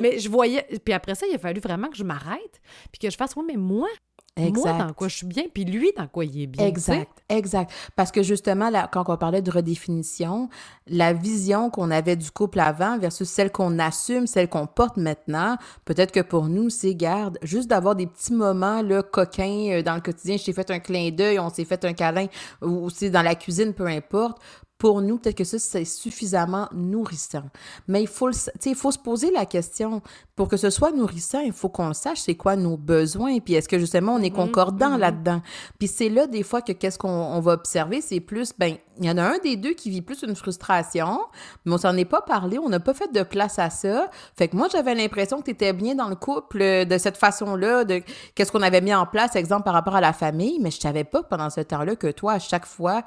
[0.01, 3.09] mais je voyais, puis après ça, il a fallu vraiment que je m'arrête, puis que
[3.09, 3.87] je fasse, oui, mais moi,
[4.37, 4.77] moi, Exact.
[4.77, 6.65] dans quoi je suis bien, puis lui, dans quoi il est bien.
[6.65, 7.71] Exact, exact.
[7.95, 10.49] Parce que justement, là, quand on parlait de redéfinition,
[10.87, 15.57] la vision qu'on avait du couple avant versus celle qu'on assume, celle qu'on porte maintenant,
[15.85, 19.95] peut-être que pour nous, c'est, garde, juste d'avoir des petits moments là, coquins euh, dans
[19.95, 20.37] le quotidien.
[20.37, 22.27] Je t'ai fait un clin d'œil, on s'est fait un câlin,
[22.61, 24.39] ou aussi dans la cuisine, peu importe.
[24.79, 27.43] Pour nous, peut-être que ça, c'est suffisamment nourrissant.
[27.87, 28.31] Mais il faut,
[28.65, 30.01] il faut se poser la question.
[30.35, 33.67] Pour que ce soit nourrissant, il faut qu'on sache, c'est quoi nos besoins, puis est-ce
[33.67, 35.41] que justement on est concordant là-dedans?
[35.77, 39.05] Puis c'est là, des fois, que qu'est-ce qu'on on va observer, c'est plus, ben, il
[39.05, 41.19] y en a un des deux qui vit plus une frustration,
[41.65, 44.09] mais on s'en est pas parlé, on n'a pas fait de place à ça.
[44.37, 47.17] Fait que moi, j'avais l'impression que tu étais bien dans le couple euh, de cette
[47.17, 48.01] façon-là, de
[48.33, 51.03] qu'est-ce qu'on avait mis en place, exemple, par rapport à la famille, mais je savais
[51.03, 53.03] pas pendant ce temps-là que toi, à chaque fois,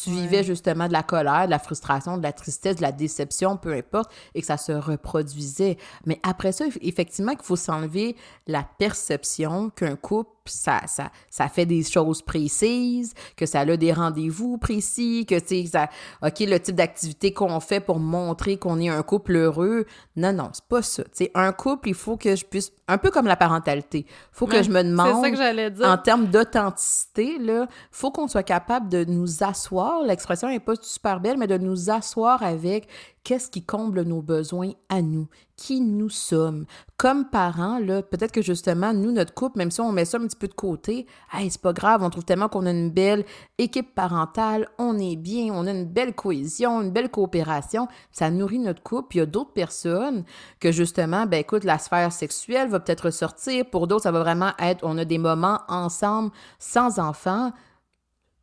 [0.00, 3.56] tu vivais justement de la colère, de la frustration, de la tristesse, de la déception,
[3.56, 5.78] peu importe, et que ça se reproduisait.
[6.04, 8.14] Mais après ça, eff- effectivement, qu'il faut s'enlever
[8.46, 13.92] la perception qu'un couple, ça, ça, ça fait des choses précises, que ça a des
[13.92, 15.88] rendez-vous précis, que, ça,
[16.22, 19.86] OK, le type d'activité qu'on fait pour montrer qu'on est un couple heureux.
[20.16, 21.04] Non, non, c'est pas ça.
[21.04, 24.46] Tu sais, un couple, il faut que je puisse, un peu comme la parentalité, faut
[24.46, 25.86] que Ouais, je me demande C'est ça que j'allais dire.
[25.86, 30.02] en termes d'authenticité, là, faut qu'on soit capable de nous asseoir.
[30.02, 32.88] L'expression n'est pas super belle, mais de nous asseoir avec
[33.26, 36.64] qu'est-ce qui comble nos besoins à nous, qui nous sommes?
[36.96, 40.36] Comme parents, peut-être que justement, nous, notre couple, même si on met ça un petit
[40.36, 43.24] peu de côté, hey, c'est pas grave, on trouve tellement qu'on a une belle
[43.58, 48.60] équipe parentale, on est bien, on a une belle cohésion, une belle coopération, ça nourrit
[48.60, 49.08] notre couple.
[49.08, 50.22] Puis il y a d'autres personnes
[50.60, 53.68] que justement, ben écoute, la sphère sexuelle va peut-être ressortir.
[53.68, 57.50] Pour d'autres, ça va vraiment être, on a des moments ensemble, sans enfants.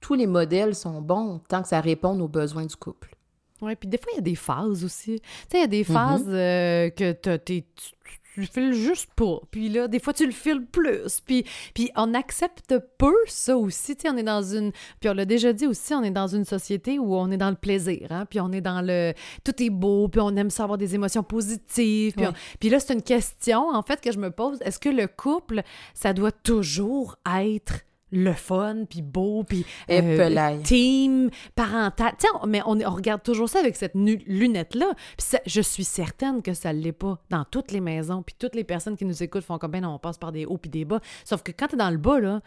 [0.02, 3.16] Tous les modèles sont bons tant que ça répond aux besoins du couple.
[3.64, 5.20] Oui, puis des fois, il y a des phases aussi.
[5.22, 5.86] Tu sais, il y a des Mhm.
[5.86, 7.92] phases euh, que t'as- t'es- tu,
[8.36, 9.40] tu le files juste pas.
[9.52, 11.20] Puis là, des fois, tu le files plus.
[11.24, 11.46] Puis,
[11.76, 13.96] puis on accepte peu ça aussi.
[13.96, 14.72] Tu sais, on est dans une...
[15.00, 17.52] Puis on l'a déjà dit aussi, on est dans une société où on est dans
[17.52, 18.08] le plaisir.
[18.12, 18.26] Hein?
[18.28, 19.14] Puis on est dans le...
[19.44, 22.14] Tout est beau, puis on aime ça avoir des émotions positives.
[22.14, 22.32] Puis, Ouais.
[22.32, 24.58] on- puis là, c'est une question, en fait, que je me pose.
[24.62, 25.62] Est-ce que le couple,
[25.94, 27.82] ça doit toujours être
[28.14, 30.18] le fun, puis beau, puis euh,
[30.64, 32.14] team, parental.
[32.20, 34.94] Tu on- mais on, regarde toujours ça avec cette lunette-là.
[35.18, 38.24] Puis je suis certaine que ça l'est pas dans toutes les maisons.
[38.24, 40.46] Puis toutes les personnes qui nous écoutent font comme, ben non, on passe par des
[40.46, 41.00] hauts puis des bas.
[41.26, 42.42] Sauf que quand t'es dans le bas, là,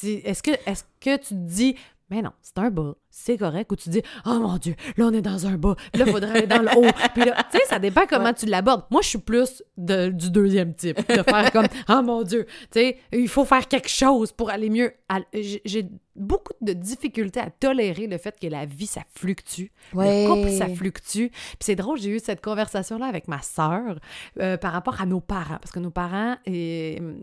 [0.00, 1.76] tu- est-ce que, est que tu te dis,
[2.10, 5.12] mais non, c'est un bas, c'est correct, ou tu dis, oh mon Dieu, là, on
[5.12, 6.90] est dans un bas, là, il faudrait aller dans le haut.
[7.14, 8.34] Puis là, tu sais, ça dépend comment Ouais.
[8.34, 8.84] tu l'abordes.
[8.90, 12.80] Moi, je suis plus de- du deuxième type, de faire comme, oh mon Dieu, tu
[12.80, 14.92] sais, il faut faire quelque chose pour aller mieux.
[15.34, 19.66] J'ai beaucoup de difficultés à tolérer le fait que la vie, ça fluctue.
[19.94, 20.24] Ouais.
[20.24, 21.28] Le couple, ça fluctue.
[21.28, 23.98] Puis c'est drôle, j'ai eu cette conversation-là avec ma sœur
[24.40, 25.56] euh, par rapport à nos parents.
[25.60, 27.14] Parce que nos parents euh,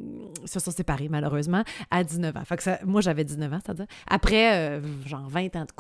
[0.46, 2.46] se sont séparés, malheureusement, à 19 ans.
[2.46, 3.86] Fait que ça- moi, j'avais 19 ans, c'est-à-dire.
[4.08, 5.72] Après, euh, genre 20 ans de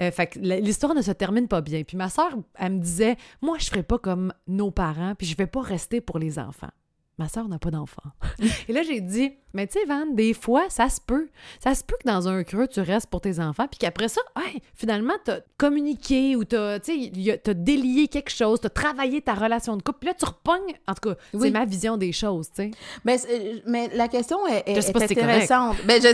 [0.00, 1.82] Euh, fait que l'histoire ne se termine pas bien.
[1.84, 5.36] Puis ma sœur, elle me disait, moi, je ferais pas comme nos parents, puis je
[5.36, 6.70] vais pas rester pour les enfants.
[7.18, 8.02] Ma sœur n'a pas d'enfant.
[8.68, 11.28] Et là, j'ai dit, mais tu sais, Van, des fois, ça se peut.
[11.58, 14.20] Ça se peut que dans un creux, tu restes pour tes enfants, puis qu'après ça,
[14.36, 19.82] hey, finalement, t'as communiqué ou t'as, t'as délié quelque chose, t'as travaillé ta relation de
[19.82, 20.74] couple, puis là, tu repognes.
[20.86, 21.40] En tout cas, Oui.
[21.42, 22.70] c'est ma vision des choses, tu sais.
[23.04, 23.16] Mais,
[23.66, 25.76] mais la question est, est- Je sais est pas si c'est intéressante.
[25.86, 26.08] Ben, je,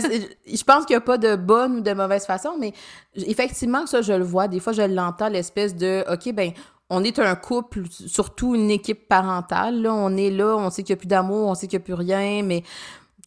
[0.55, 2.73] je pense qu'il n'y a pas de bonne ou de mauvaise façon, mais
[3.15, 4.47] effectivement, ça, je le vois.
[4.47, 6.51] Des fois, je l'entends, l'espèce de OK, ben
[6.89, 9.81] on est un couple, surtout une équipe parentale.
[9.81, 11.83] Là, on est là, on sait qu'il n'y a plus d'amour, on sait qu'il n'y
[11.83, 12.63] a plus rien, mais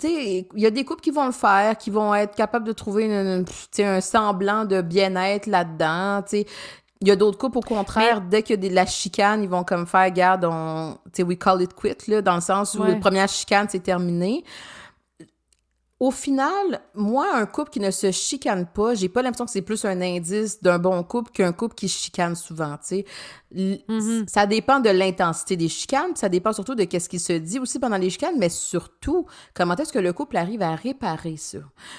[0.04, 3.06] il y a des couples qui vont le faire, qui vont être capables de trouver
[3.06, 3.44] une-
[3.78, 6.22] une- un semblant de bien-être là-dedans.
[7.00, 9.48] Il y a d'autres couples, au contraire, dès qu'il y a de la chicane, ils
[9.48, 12.90] vont comme faire, garde, on, we call it quit, là, dans le sens où Ouais.
[12.92, 14.44] la première chicane, c'est terminé.
[16.00, 19.62] Au final, moi, un couple qui ne se chicane pas, j'ai pas l'impression que c'est
[19.62, 23.04] plus un indice d'un bon couple qu'un couple qui chicane souvent, tu sais.
[23.50, 24.26] Mhm.
[24.28, 27.80] Ça dépend de l'intensité des chicanes, ça dépend surtout de qu'est-ce qui se dit aussi
[27.80, 31.58] pendant les chicanes, mais surtout, comment est-ce que le couple arrive à réparer ça?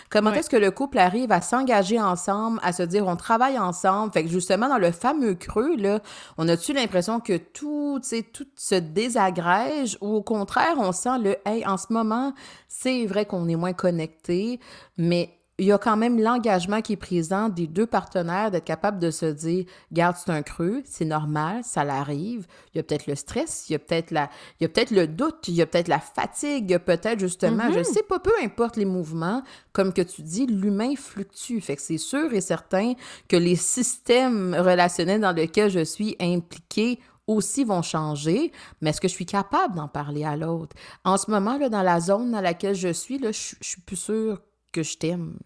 [0.09, 0.39] Comment Ouais.
[0.39, 4.13] est-ce que le couple arrive à s'engager ensemble, à se dire on travaille ensemble?
[4.13, 5.99] Fait que justement, dans le fameux creux, là,
[6.37, 11.17] on a-tu l'impression que tout, tu sais, tout se désagrège ou au contraire, on sent
[11.21, 12.33] le hey, en ce moment,
[12.69, 14.59] c'est vrai qu'on est moins connectés,
[14.97, 18.97] mais il y a quand même l'engagement qui est présent des deux partenaires d'être capable
[18.97, 22.47] de se dire garde c'est un creux c'est normal ça l'arrive.
[22.73, 24.29] Il y a peut-être le stress il y a peut-être la
[24.59, 26.79] il y a peut-être le doute il y a peut-être la fatigue il y a
[26.79, 31.59] peut-être justement je sais pas peu importe les mouvements comme que tu dis l'humain fluctue.
[31.59, 32.93] Fait que c'est sûr et certain
[33.27, 36.99] que les systèmes relationnels dans lesquels je suis impliquée
[37.29, 40.75] aussi vont changer, mais est-ce que je suis capable d'en parler à l'autre?
[41.03, 43.95] En ce moment, là, dans la zone dans laquelle je suis, là, je, suis plus
[43.95, 45.37] sûre que je t'aime.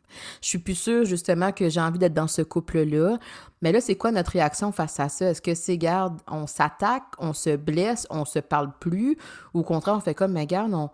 [0.41, 3.17] Je suis plus sûre, justement, que j'ai envie d'être dans ce couple-là.
[3.61, 5.29] Mais là, c'est quoi notre réaction face à ça?
[5.29, 9.17] Est-ce que c'est, garde, on s'attaque, on se blesse, on se parle plus,
[9.53, 10.89] ou au contraire, on fait comme, mais garde, on,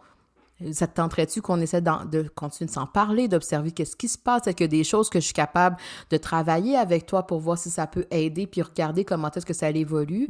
[0.71, 4.47] ça te tenterait-tu qu'on essaie de continuer de s'en parler, d'observer qu'est-ce qui se passe?
[4.47, 5.77] Est-ce qu'il y a des choses que je suis capable
[6.09, 9.53] de travailler avec toi pour voir si ça peut aider, puis regarder comment est-ce que
[9.53, 10.27] ça évolue?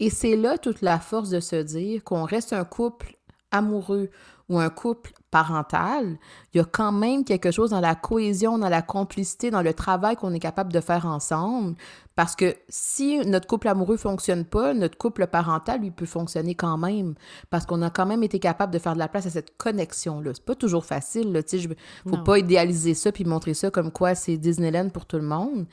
[0.00, 3.16] Et c'est là toute la force de se dire qu'on reste un couple
[3.50, 4.10] amoureux
[4.48, 6.16] ou un couple parental,
[6.52, 9.74] il y a quand même quelque chose dans la cohésion, dans la complicité, dans le
[9.74, 11.74] travail qu'on est capable de faire ensemble.
[12.14, 16.78] Parce que si notre couple amoureux fonctionne pas, notre couple parental, lui, peut fonctionner quand
[16.78, 17.14] même.
[17.50, 20.30] Parce qu'on a quand même été capable de faire de la place à cette connexion-là.
[20.34, 21.42] C'est pas toujours facile, là.
[21.42, 21.68] Tu sais,
[22.06, 22.22] faut Non.
[22.22, 25.66] pas idéaliser ça puis montrer ça comme quoi c'est Disneyland pour tout le monde.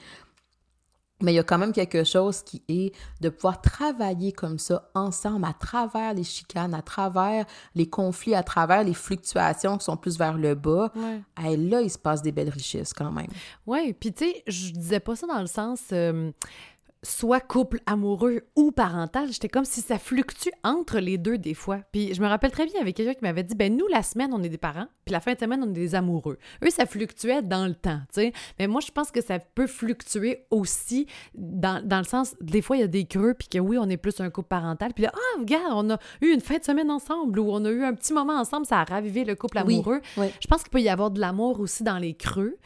[1.22, 4.90] Mais il y a quand même quelque chose qui est de pouvoir travailler comme ça
[4.94, 9.98] ensemble à travers les chicanes, à travers les conflits, à travers les fluctuations qui sont
[9.98, 10.92] plus vers le bas.
[10.96, 11.22] Ouais.
[11.38, 13.28] Hey, là, il se passe des belles richesses quand même.
[13.66, 16.32] Oui, puis tu sais, je disais pas ça dans le sens euh,
[17.04, 19.32] soit couple amoureux ou parental.
[19.32, 21.80] J'étais comme si ça fluctue entre les deux des fois.
[21.92, 24.32] Puis je me rappelle très bien avec quelqu'un qui m'avait dit ben nous la semaine
[24.34, 26.38] on est des parents, puis la fin de semaine on est des amoureux.
[26.64, 28.34] Eux ça fluctuait dans le temps, tu sais.
[28.60, 32.78] Mais moi je pense que ça peut fluctuer aussi dans, dans le sens des fois
[32.78, 35.04] il y a des creux puis que oui on est plus un couple parental puis
[35.06, 37.84] là ah regarde on a eu une fin de semaine ensemble ou on a eu
[37.84, 40.02] un petit moment ensemble ça a ravivé le couple Oui, amoureux.
[40.18, 40.28] oui.
[40.40, 42.58] Je pense qu'il peut y avoir de l'amour aussi dans les creux.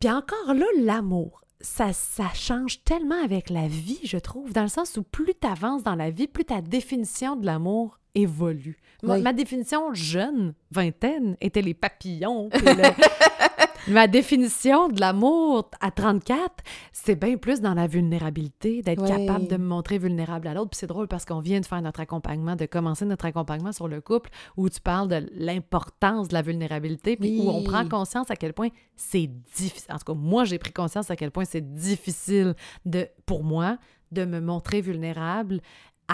[0.00, 4.68] Puis encore là, l'amour, ça, ça change tellement avec la vie, je trouve, dans le
[4.68, 8.78] sens où plus tu avances dans la vie, plus ta définition de l'amour évolue.
[9.02, 9.22] Moi, Oui.
[9.22, 12.50] Ma définition jeune, vingtaine, était les papillons.
[12.52, 13.51] le-
[13.88, 16.50] ma définition de l'amour à 34,
[16.92, 20.70] c'est bien plus dans la vulnérabilité, d'être capable de me montrer vulnérable à l'autre.
[20.70, 23.88] Puis c'est drôle parce qu'on vient de faire notre accompagnement, de commencer notre accompagnement sur
[23.88, 28.30] le couple, où tu parles de l'importance de la vulnérabilité, puis où on prend conscience
[28.30, 29.92] à quel point c'est difficile.
[29.92, 33.78] En tout cas, moi, j'ai pris conscience à quel point c'est difficile de, pour moi
[34.12, 35.60] de me montrer vulnérable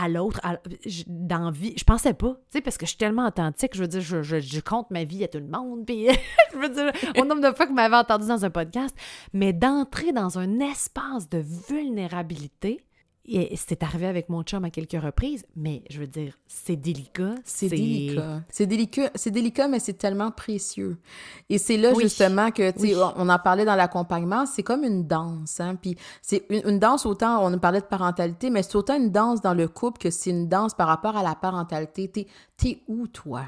[0.01, 0.41] à l'autre,
[1.07, 1.75] dans vie.
[1.77, 3.75] Je pensais pas, tu sais, parce que je suis tellement authentique.
[3.75, 5.85] Je veux dire, je, je, compte ma vie à tout le monde.
[5.87, 6.07] Puis,
[6.53, 8.97] je au nombre de fois que vous m'avez entendu dans un podcast.
[9.33, 12.81] Mais d'entrer dans un espace de vulnérabilité,
[13.29, 17.35] et c'est arrivé avec mon chum à quelques reprises, mais je veux dire, c'est délicat.
[17.45, 18.43] C'est délicat.
[18.49, 20.97] C'est délicat, c'est délicat, mais c'est tellement précieux.
[21.51, 25.07] Et c'est là justement que, tu sais, on en parlait dans l'accompagnement, c'est comme une
[25.07, 25.77] danse, hein.
[25.77, 29.55] Puis c'est une, danse autant, on parlait de parentalité, mais c'est autant une danse dans
[29.55, 32.27] le couple que c'est une danse par rapport à la parentalité.
[32.59, 33.43] T'es, où, toi?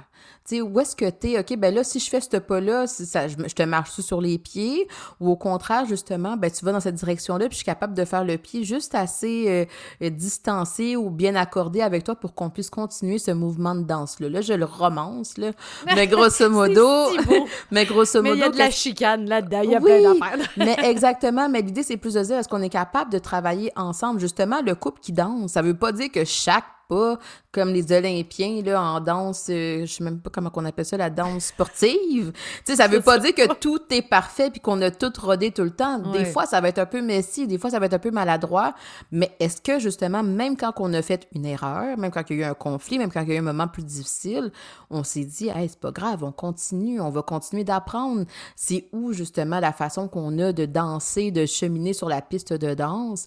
[0.47, 1.39] Tu sais, où est-ce que t'es?
[1.39, 4.87] OK, ben là, si je fais ce pas-là, ça, je, te marche sur les pieds?
[5.19, 8.05] Ou au contraire, justement, ben tu vas dans cette direction-là, puis je suis capable de
[8.05, 9.67] faire le pied juste assez...
[10.01, 14.29] Euh, distancé ou bien accordé avec toi pour qu'on puisse continuer ce mouvement de danse-là.
[14.29, 15.53] Là, je le romance, là.
[15.95, 17.09] Mais grosso modo...
[17.71, 18.35] mais grosso modo...
[18.35, 20.39] Mais il y a de la chicane là-dedans, il y a plein d'affaires.
[20.57, 24.21] mais exactement, mais l'idée, c'est plus de dire, est-ce qu'on est capable de travailler ensemble?
[24.21, 27.19] Justement, le couple qui danse, ça veut pas dire que chaque pas
[27.53, 30.97] comme les Olympiens là, en danse, euh, je sais même pas comment on appelle ça,
[30.97, 32.33] la danse sportive.
[32.33, 35.51] tu sais, ça veut pas dire que tout est parfait puis qu'on a tout rodé
[35.51, 35.99] tout le temps.
[35.99, 38.11] Des fois, ça va être un peu messy, des fois, ça va être un peu
[38.11, 38.75] maladroit.
[39.11, 42.43] Mais est-ce que, justement, même quand on a fait une erreur, même quand il y
[42.43, 44.53] a eu un conflit, même quand il y a eu un moment plus difficile,
[44.91, 48.25] on s'est dit, hey, c'est pas grave, on continue, on va continuer d'apprendre.
[48.55, 52.75] C'est où, justement, la façon qu'on a de danser, de cheminer sur la piste de
[52.75, 53.27] danse?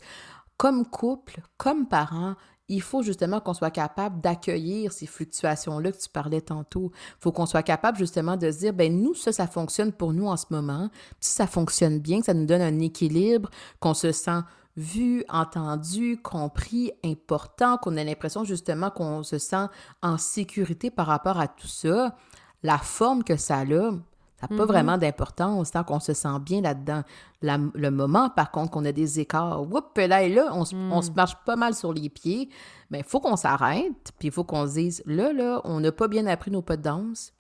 [0.56, 2.36] Comme couple, comme parents,
[2.70, 6.92] il faut justement qu'on soit capable d'accueillir ces fluctuations-là que tu parlais tantôt.
[6.94, 10.28] Il faut qu'on soit capable justement de dire, ben nous, ça, ça fonctionne pour nous
[10.28, 10.90] en ce moment.
[11.20, 13.50] Si ça fonctionne bien, que ça nous donne un équilibre,
[13.80, 14.42] qu'on se sent
[14.76, 19.68] vu, entendu, compris, important, qu'on a l'impression justement qu'on se sent
[20.02, 22.16] en sécurité par rapport à tout ça,
[22.64, 23.92] la forme que ça a,
[24.44, 24.68] ça n'a pas mm-hmm.
[24.68, 27.04] vraiment d'importance tant qu'on se sent bien là-dedans.
[27.42, 31.16] le moment, par contre, qu'on a des écarts, whoop, là et là, on, se mm.
[31.16, 32.50] marche pas mal sur les pieds,
[32.90, 35.94] mais il faut qu'on s'arrête, puis il faut qu'on se dise, là, là, on n'a
[35.94, 37.32] pas bien appris nos pas de danse.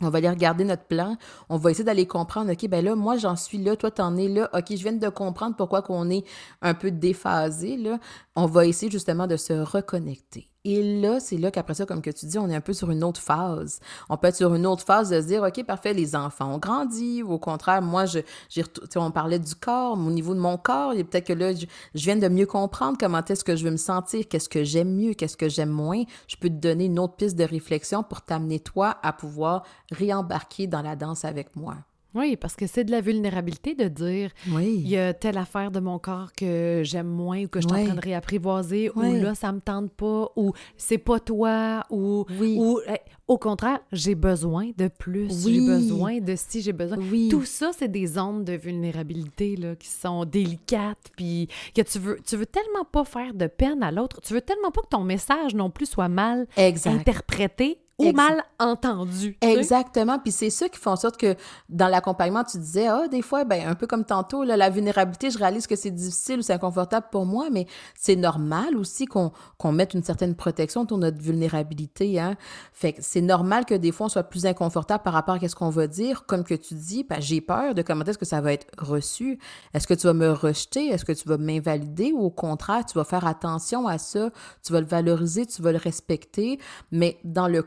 [0.00, 1.16] On va aller regarder notre plan.
[1.48, 4.28] On va essayer d'aller comprendre, OK, ben là, moi, j'en suis là, toi, t'en es
[4.28, 4.50] là.
[4.52, 6.26] OK, je viens de comprendre pourquoi qu'on est
[6.60, 7.98] un peu déphasé, là.
[8.34, 10.50] On va essayer justement de se reconnecter.
[10.68, 12.90] Et là, c'est là qu'après ça, comme que tu dis, on est un peu sur
[12.90, 13.78] une autre phase.
[14.08, 16.58] On peut être sur une autre phase de se dire, OK, parfait, les enfants ont
[16.58, 18.64] grandi, au contraire, moi, je, j'ai,
[18.96, 22.26] on parlait du corps, au niveau de mon corps, peut-être que là, je, viens de
[22.26, 25.48] mieux comprendre comment est-ce que je veux me sentir, qu'est-ce que j'aime mieux, qu'est-ce que
[25.48, 26.02] j'aime moins.
[26.26, 30.66] Je peux te donner une autre piste de réflexion pour t'amener, toi, à pouvoir réembarquer
[30.66, 31.76] dans la danse avec moi.
[32.14, 34.80] Oui, parce que c'est de la vulnérabilité de dire oui.
[34.82, 37.76] il y a telle affaire de mon corps que j'aime moins ou que je suis
[37.76, 42.24] en train de réapprivoiser ou là ça me tente pas ou c'est pas toi ou
[42.40, 42.80] ou
[43.28, 46.96] au contraire, j'ai besoin de plus, j'ai besoin de si j'ai besoin.
[47.28, 52.18] Tout ça c'est des zones de vulnérabilité là qui sont délicates puis que tu veux
[52.26, 55.04] tu veux tellement pas faire de peine à l'autre, tu veux tellement pas que ton
[55.04, 59.38] message non plus soit mal interprété ou mal entendu.
[59.40, 60.18] Exactement.
[60.18, 61.34] Puis c'est ça qui fait en sorte que
[61.68, 65.30] dans l'accompagnement, tu disais, ah, des fois, ben, un peu comme tantôt, là, la vulnérabilité,
[65.30, 69.32] je réalise que c'est difficile ou c'est inconfortable pour moi, mais c'est normal aussi qu'on
[69.58, 72.20] qu'on mette une certaine protection autour de notre vulnérabilité.
[72.20, 72.36] Hein?
[72.72, 75.54] Fait que c'est normal que des fois, on soit plus inconfortable par rapport à ce
[75.54, 76.26] qu'on va dire.
[76.26, 79.38] Comme que tu dis, ben, j'ai peur de comment est-ce que ça va être reçu.
[79.72, 80.88] Est-ce que tu vas me rejeter?
[80.88, 82.12] Est-ce que tu vas m'invalider?
[82.12, 84.30] Ou au contraire, tu vas faire attention à ça,
[84.62, 86.58] tu vas le valoriser, tu vas le respecter.
[86.92, 87.62] Mais dans le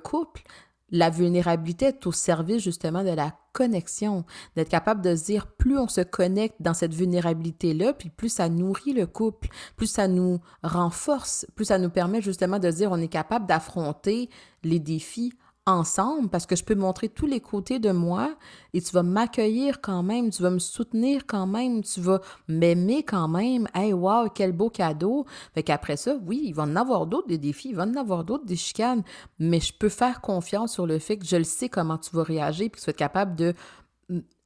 [0.91, 5.77] la vulnérabilité est au service justement de la connexion, d'être capable de se dire plus
[5.77, 10.39] on se connecte dans cette vulnérabilité-là, puis plus ça nourrit le couple, plus ça nous
[10.63, 14.29] renforce, plus ça nous permet justement de dire on est capable d'affronter
[14.63, 15.33] les défis
[15.71, 18.35] ensemble parce que je peux montrer tous les côtés de moi
[18.73, 23.03] et tu vas m'accueillir quand même, tu vas me soutenir quand même, tu vas m'aimer
[23.03, 23.67] quand même.
[23.73, 25.25] Hey, wow, quel beau cadeau.
[25.53, 28.23] Fait qu'après ça, oui, il va en avoir d'autres des défis, il va en avoir
[28.23, 29.03] d'autres des chicanes,
[29.39, 32.23] mais je peux faire confiance sur le fait que je le sais comment tu vas
[32.23, 33.53] réagir puis que tu vas être capable de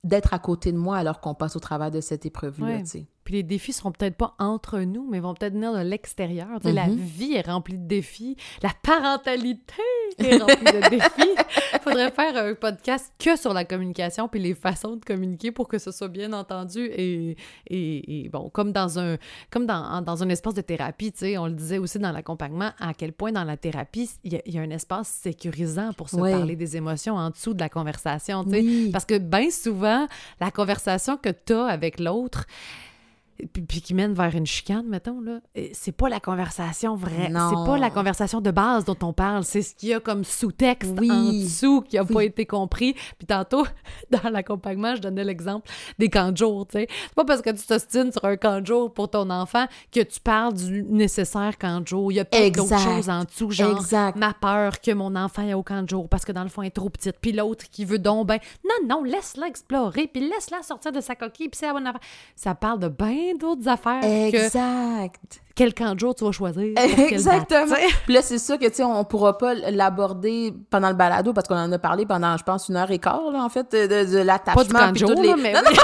[0.03, 2.81] d'être à côté de moi alors qu'on passe au travers de cette épreuve-là,
[3.23, 6.47] Puis les défis seront peut-être pas entre nous, mais vont peut-être venir de l'extérieur.
[6.63, 6.95] La mm-hmm.
[6.95, 8.35] vie est remplie de défis.
[8.61, 9.73] La parentalité
[10.17, 11.35] est remplie de défis.
[11.73, 15.67] Il faudrait faire un podcast que sur la communication puis les façons de communiquer pour
[15.67, 19.17] que ce soit bien entendu et, et, bon, comme dans un
[19.49, 22.71] comme dans, dans un espace de thérapie, tu sais, on le disait aussi dans l'accompagnement,
[22.79, 26.55] à quel point dans la thérapie, il y, a, un espace sécurisant pour se parler
[26.55, 28.91] des émotions en dessous de la conversation, tu sais.
[28.91, 30.07] Parce que bien souvent,
[30.39, 32.45] la conversation que tu as avec l'autre,
[33.67, 35.39] puis, qui mène vers une chicane, mettons, là,
[35.73, 37.27] c'est pas la conversation vraie.
[37.27, 39.43] C'est pas la conversation de base dont on parle.
[39.43, 41.11] C'est ce qu'il y a comme sous-texte Oui.
[41.11, 42.13] en dessous qui a Oui.
[42.13, 42.93] pas été compris.
[43.17, 43.65] Puis tantôt,
[44.11, 45.69] dans l'accompagnement, je donnais l'exemple
[45.99, 46.87] des camps de jour, tu sais.
[46.89, 50.01] C'est pas parce que tu t'ostines sur un camp de jour pour ton enfant que
[50.01, 52.11] tu parles du nécessaire camp de jour.
[52.11, 54.15] Il y a peut-être d'autres choses en dessous, genre Exact.
[54.17, 56.61] ma peur que mon enfant ait au camp de jour parce que dans le fond,
[56.61, 57.15] elle est trop petite.
[57.21, 61.15] Puis l'autre qui veut donc ben non, non, laisse-la explorer, puis laisse-la sortir de sa
[61.15, 62.01] coquille, puis c'est la bonne affaire.
[62.35, 62.87] Ça parle de
[63.39, 65.41] d'autres affaires que Exact.
[65.55, 66.73] quel camp de jour tu vas choisir.
[66.77, 67.75] Exactement.
[68.05, 71.47] Puis là, c'est sûr que, tu sais, on pourra pas l'aborder pendant le balado parce
[71.47, 73.87] qu'on en a parlé pendant, je pense, une heure et quart, là, en fait, de,
[73.87, 74.79] de Pas du l'attachement.
[74.79, 75.75] camp de puis jour, toutes les- là, mais Non, oui.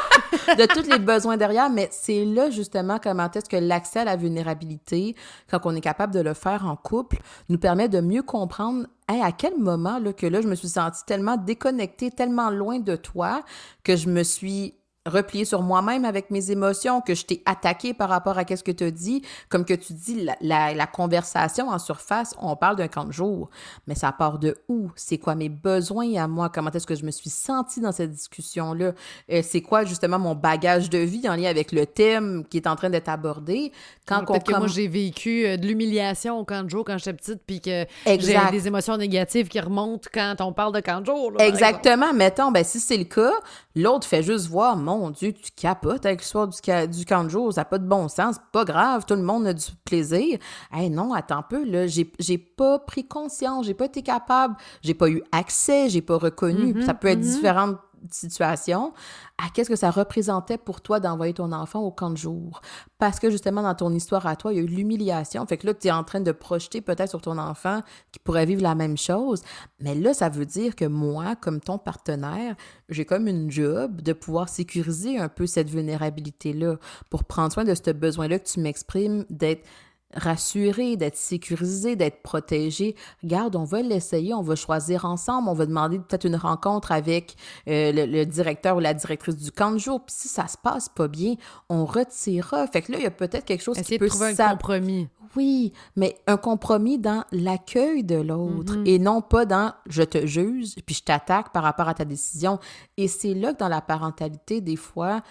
[0.47, 1.69] non, de tous les besoins derrière.
[1.69, 5.15] Mais c'est là, justement, comment est-ce que l'accès à la vulnérabilité,
[5.49, 7.17] quand on est capable de le faire en couple,
[7.49, 10.67] nous permet de mieux comprendre Hey, à quel moment là, que là, je me suis
[10.67, 13.41] sentie tellement déconnectée, tellement loin de toi,
[13.83, 14.75] que je me suis
[15.05, 18.71] repliée sur moi-même avec mes émotions, que je t'ai attaqué par rapport à qu'est-ce que
[18.71, 19.21] tu as dit.
[19.49, 23.11] Comme que tu dis, la, la, la conversation en surface, on parle d'un camp de
[23.11, 23.49] jour,
[23.87, 24.91] mais ça part de où?
[24.95, 26.49] C'est quoi mes besoins à moi?
[26.49, 28.93] Comment est-ce que je me suis sentie dans cette discussion-là?
[29.31, 32.67] Euh, c'est quoi justement mon bagage de vie en lien avec le thème qui est
[32.67, 33.71] en train d'être abordé?
[34.05, 36.97] Quand on Peut-être que moi, j'ai vécu euh, de l'humiliation au camp de jour quand
[36.97, 41.01] j'étais petite, puis que j'ai des émotions négatives qui remontent quand on parle de camp
[41.01, 41.31] de jour.
[41.31, 41.47] là.
[41.47, 42.13] Exactement.
[42.13, 43.31] Mettons, ben, si c'est le cas,
[43.75, 47.29] l'autre fait juste voir, mon Dieu, tu capotes avec l'histoire du, ca- du camp de
[47.29, 49.65] jour, ça n'a pas de bon sens, c'est pas grave, tout le monde a du
[49.85, 50.37] plaisir.
[50.71, 54.93] Hey, non, attends un peu, là, j'ai pas pris conscience, j'ai pas été capable, j'ai
[54.93, 56.73] pas eu accès, j'ai pas reconnu.
[56.73, 57.25] Mhm, ça peut être mhm.
[57.25, 57.77] différentes
[58.11, 58.93] situations.
[59.37, 62.61] À qu'est-ce que ça représentait pour toi d'envoyer ton enfant au camp de jour?
[62.97, 65.45] Parce que justement, dans ton histoire à toi, il y a eu l'humiliation.
[65.45, 67.81] Fait que là, tu es en train de projeter peut-être sur ton enfant
[68.11, 69.41] qui pourrait vivre la même chose.
[69.79, 72.55] Mais là, ça veut dire que moi, comme ton partenaire,
[72.89, 76.75] j'ai comme une job de pouvoir sécuriser un peu cette vulnérabilité-là
[77.09, 79.65] pour prendre soin de ce besoin-là que tu m'exprimes d'être
[80.15, 82.95] rassuré, d'être sécurisé, d'être protégé.
[83.23, 87.35] Regarde, on va l'essayer, on va choisir ensemble, on va demander peut-être une rencontre avec
[87.67, 90.01] euh, le, le directeur ou la directrice du camp de jour.
[90.05, 91.35] Puis si ça se passe pas bien,
[91.69, 92.67] on retirera.
[92.67, 94.49] Fait que là, il y a peut-être quelque chose Essayer qui peut de trouver un
[94.51, 95.07] compromis.
[95.35, 98.87] oui, mais un compromis dans l'accueil de l'autre Mhm.
[98.87, 102.59] et non pas dans je te juge puis je t'attaque par rapport à ta décision.
[102.97, 105.21] Et c'est là que dans la parentalité, des fois,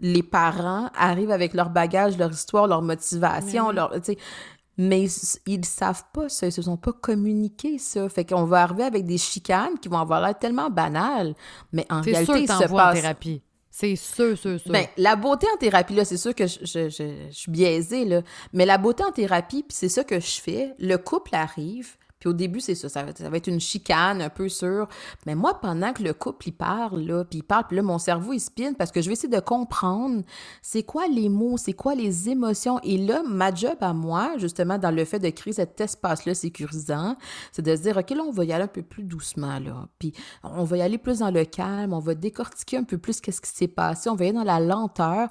[0.00, 3.74] les parents arrivent avec leur bagage, leur histoire, leur motivation, oui.
[3.74, 3.92] leur,
[4.76, 5.10] mais ils,
[5.46, 8.08] ils savent pas ça, ils se sont pas communiqués ça.
[8.08, 11.34] Fait qu'on va arriver avec des chicanes qui vont avoir l'air tellement banales,
[11.72, 13.42] mais en C'est réalité, sûr que il se t'envoies en passe thérapie.
[13.70, 14.70] C'est sûr, sûr, sûr.
[14.72, 18.04] ben, la beauté en thérapie, là, c'est sûr que je, je, je- je suis biaisée,
[18.04, 18.22] là.
[18.52, 20.74] Mais la beauté en thérapie, puis c'est ça que je fais.
[20.78, 21.96] Le couple arrive,
[22.28, 24.88] au début, c'est ça, ça va, être une chicane un peu sûre.
[25.26, 27.98] Mais moi, pendant que le couple, il parle, là, puis il parle, puis là, mon
[27.98, 30.22] cerveau, il spinne parce que je vais essayer de comprendre
[30.62, 32.80] c'est quoi les mots, c'est quoi les émotions.
[32.82, 37.16] Et là, ma job à moi, justement, dans le fait de créer cet espace-là sécurisant,
[37.52, 39.88] c'est de se dire, OK, là, on va y aller un peu plus doucement, là.
[39.98, 40.12] Puis
[40.42, 43.40] on va y aller plus dans le calme, on va décortiquer un peu plus qu'est-ce
[43.40, 45.28] qui s'est passé, on va y aller dans la lenteur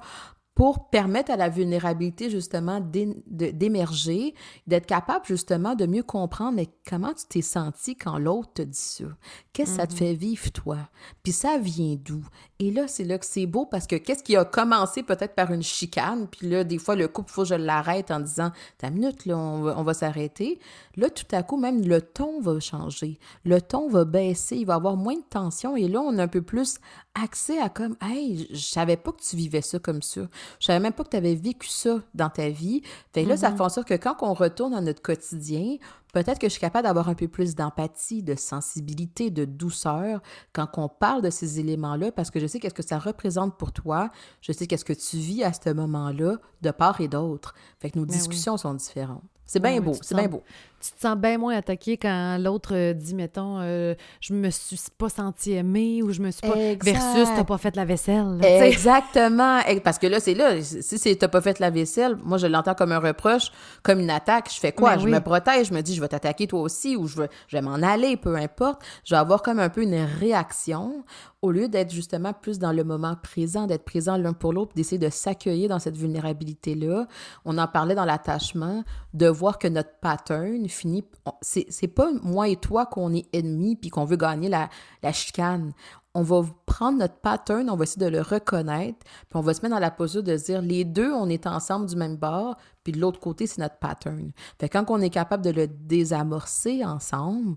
[0.54, 4.34] pour permettre à la vulnérabilité, justement, d'émerger,
[4.66, 8.78] d'être capable, justement, de mieux comprendre mais comment tu t'es senti quand l'autre te dit
[8.78, 9.04] ça?
[9.52, 10.78] Qu'est-ce que ça te fait vivre, toi?
[11.22, 12.24] Puis ça vient d'où?
[12.60, 15.52] Et là, c'est là que c'est beau parce que qu'est-ce qui a commencé peut-être par
[15.52, 18.52] une chicane, puis là, des fois, le couple, il faut que je l'arrête en disant,
[18.78, 20.60] ta minute, là, on va, on va s'arrêter.
[20.96, 23.18] Là, tout à coup, même le ton va changer.
[23.44, 25.76] Le ton va baisser, il va y avoir moins de tension.
[25.76, 26.76] Et là, on a un peu plus
[27.20, 30.22] accès à comme, hey, je savais pas que tu vivais ça comme ça.
[30.60, 32.82] Je savais même pas que tu avais vécu ça dans ta vie.
[33.12, 35.76] Fait que là, ça fait en sorte que quand on retourne à notre quotidien,
[36.14, 40.68] peut-être que je suis capable d'avoir un peu plus d'empathie, de sensibilité, de douceur quand
[40.78, 44.08] on parle de ces éléments-là, parce que je sais qu'est-ce que ça représente pour toi,
[44.40, 47.54] je sais qu'est-ce que tu vis à ce moment-là, de part et d'autre.
[47.80, 48.18] Fait que nos Ben oui.
[48.18, 49.24] discussions sont différentes.
[49.44, 50.42] C'est Ben bien oui, beau, c'est bien beau.
[50.84, 54.78] Tu te sens bien moins attaqué quand l'autre euh, dit, mettons, euh, je me suis
[54.98, 56.56] pas senti aimée ou je me suis pas.
[56.56, 56.92] Exact.
[56.92, 58.38] Versus, t'as pas fait la vaisselle.
[58.38, 58.66] là.
[58.66, 59.60] Exactement.
[59.82, 62.74] Parce que là, c'est là, si c'est t'as pas fait la vaisselle, moi je l'entends
[62.74, 63.50] comme un reproche,
[63.82, 64.50] comme une attaque.
[64.52, 64.96] Je fais quoi?
[64.96, 65.12] Ben je oui.
[65.12, 67.62] me protège, je me dis je vais t'attaquer toi aussi ou je vais, je vais
[67.62, 68.82] m'en aller, peu importe.
[69.04, 71.04] Je vais avoir comme un peu une réaction
[71.44, 74.98] au lieu d'être justement plus dans le moment présent, d'être présent l'un pour l'autre, d'essayer
[74.98, 77.06] de s'accueillir dans cette vulnérabilité-là.
[77.44, 78.82] On en parlait dans l'attachement,
[79.12, 81.04] de voir que notre pattern finit.
[81.40, 84.68] C'est c'est pas moi et toi qu'on est ennemis puis qu'on veut gagner la,
[85.02, 85.72] la chicane
[86.14, 89.62] on va prendre notre pattern, on va essayer de le reconnaître, puis on va se
[89.62, 92.56] mettre dans la posture de se dire les deux, on est ensemble du même bord,
[92.84, 94.30] puis de l'autre côté, c'est notre pattern.
[94.60, 97.56] Fait quand on est capable de le désamorcer ensemble,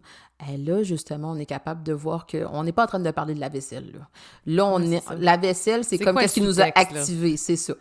[0.49, 3.35] eh là, justement, on est capable de voir qu'on n'est pas en train de parler
[3.35, 3.91] de la vaisselle.
[3.93, 4.07] Là,
[4.47, 6.99] là on est, la vaisselle, c'est C'est comme qu'est-ce qui nous a sous-texte, là?
[6.99, 7.73] activé, c'est ça.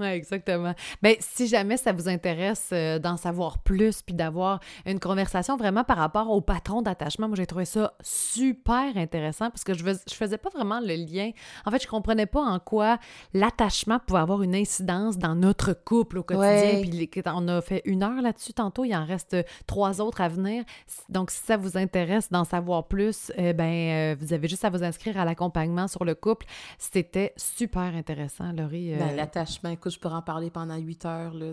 [0.00, 0.74] Oui, exactement.
[1.02, 5.84] Bien, si jamais ça vous intéresse euh, d'en savoir plus puis d'avoir une conversation vraiment
[5.84, 10.14] par rapport au patron d'attachement, moi j'ai trouvé ça super intéressant parce que je, je
[10.14, 11.30] faisais pas vraiment le lien.
[11.64, 12.98] En fait, je comprenais pas en quoi
[13.32, 16.80] l'attachement pouvait avoir une incidence dans notre couple au quotidien.
[16.82, 19.36] Puis on a fait une heure là-dessus tantôt, il en reste
[19.66, 20.64] trois autres à venir.
[21.08, 24.70] Donc, si ça vous intéresse d'en savoir plus, eh ben, euh, vous avez juste à
[24.70, 26.46] vous inscrire à l'accompagnement sur le couple.
[26.78, 28.94] C'était super intéressant, Laurie.
[28.96, 31.34] Ben, l'attachement, je pourrais en parler pendant huit heures.
[31.34, 31.46] Là,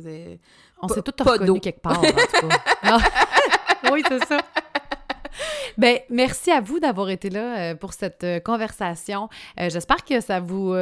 [0.82, 3.00] On s'est tous reconnus quelque part, en tout cas.
[3.92, 4.40] oui, c'est ça.
[5.78, 9.30] Ben, merci à vous d'avoir été là euh, pour cette euh, conversation.
[9.60, 10.74] Euh, j'espère que ça vous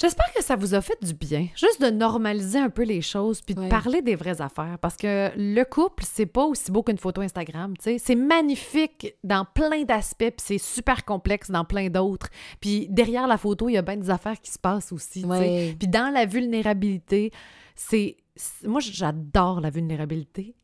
[0.00, 3.42] J'espère que ça vous a fait du bien, juste de normaliser un peu les choses
[3.42, 6.96] puis de parler des vraies affaires parce que le couple, c'est pas aussi beau qu'une
[6.96, 11.90] photo Instagram, tu sais, c'est magnifique dans plein d'aspects puis c'est super complexe dans plein
[11.90, 12.30] d'autres.
[12.60, 15.28] Puis derrière la photo, il y a bien des affaires qui se passent aussi, tu
[15.28, 15.76] sais.
[15.78, 17.30] Puis dans la vulnérabilité,
[17.74, 18.16] c'est
[18.64, 20.54] moi j'adore la vulnérabilité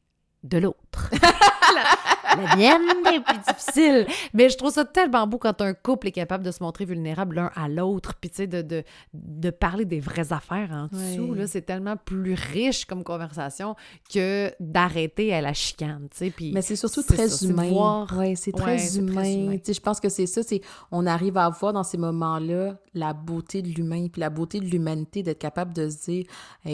[0.45, 1.11] de l'autre.
[1.75, 4.07] la mienne est plus difficile.
[4.35, 7.37] Mais je trouve ça tellement beau quand un couple est capable de se montrer vulnérable
[7.37, 11.35] l'un à l'autre, puis tu sais, de, de, de, parler des vraies affaires en dessous.
[11.35, 13.77] Là, c'est tellement plus riche comme conversation
[14.13, 16.31] que d'arrêter à la chicane, tu sais.
[16.31, 18.07] Puis Mais c'est surtout très humain.
[18.17, 19.57] Oui, c'est très, humain.
[19.67, 20.61] Je pense que c'est ça, c'est
[20.91, 24.65] on arrive à voir dans ces moments-là la beauté de l'humain, puis la beauté de
[24.65, 26.27] l'humanité, d'être capable de se dire,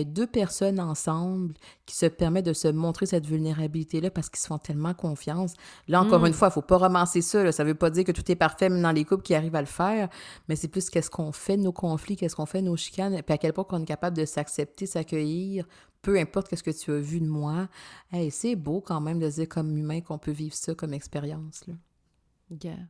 [0.05, 1.55] deux personnes ensemble
[1.87, 5.55] qui se permettent de se montrer cette vulnérabilité-là parce qu'ils se font tellement confiance
[5.89, 6.35] Là, encore une mm.
[6.35, 7.51] fois, il faut pas romancer ça.
[7.53, 9.61] Ça veut pas dire que tout est parfait, même dans les couples qui arrivent à
[9.61, 10.09] le faire,
[10.49, 13.21] mais c'est plus qu'est-ce qu'on fait de nos conflits, qu'est-ce qu'on fait de nos chicanes,
[13.23, 15.67] puis à quel point on est capable de s'accepter, s'accueillir,
[16.03, 17.69] peu importe qu'est-ce que tu as vu de moi.
[18.11, 21.65] Hey, c'est beau quand même de dire comme humain qu'on peut vivre ça comme expérience.
[21.67, 21.75] Là.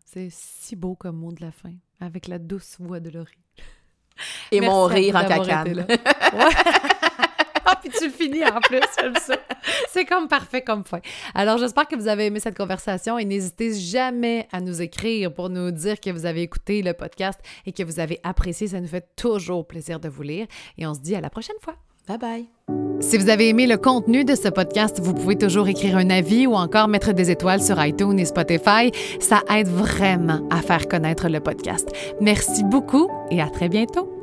[0.05, 3.39] c'est si beau comme mot de la fin, avec la douce voix de Laurie.
[4.51, 5.87] Et mon rire en cacane.
[7.81, 9.37] puis tu le finis en plus, j'aime ça.
[9.91, 11.01] C'est comme parfait comme fin.
[11.35, 15.49] Alors, j'espère que vous avez aimé cette conversation et n'hésitez jamais à nous écrire pour
[15.49, 18.69] nous dire que vous avez écouté le podcast et que vous avez apprécié.
[18.69, 20.47] Ça nous fait toujours plaisir de vous lire
[20.79, 21.75] et on se dit à la prochaine fois.
[22.09, 22.49] Bye bye.
[23.01, 26.47] Si vous avez aimé le contenu de ce podcast, vous pouvez toujours écrire un avis
[26.47, 28.91] ou encore mettre des étoiles sur iTunes et Spotify.
[29.21, 31.89] Ça aide vraiment à faire connaître le podcast.
[32.21, 34.22] Merci beaucoup et à très bientôt.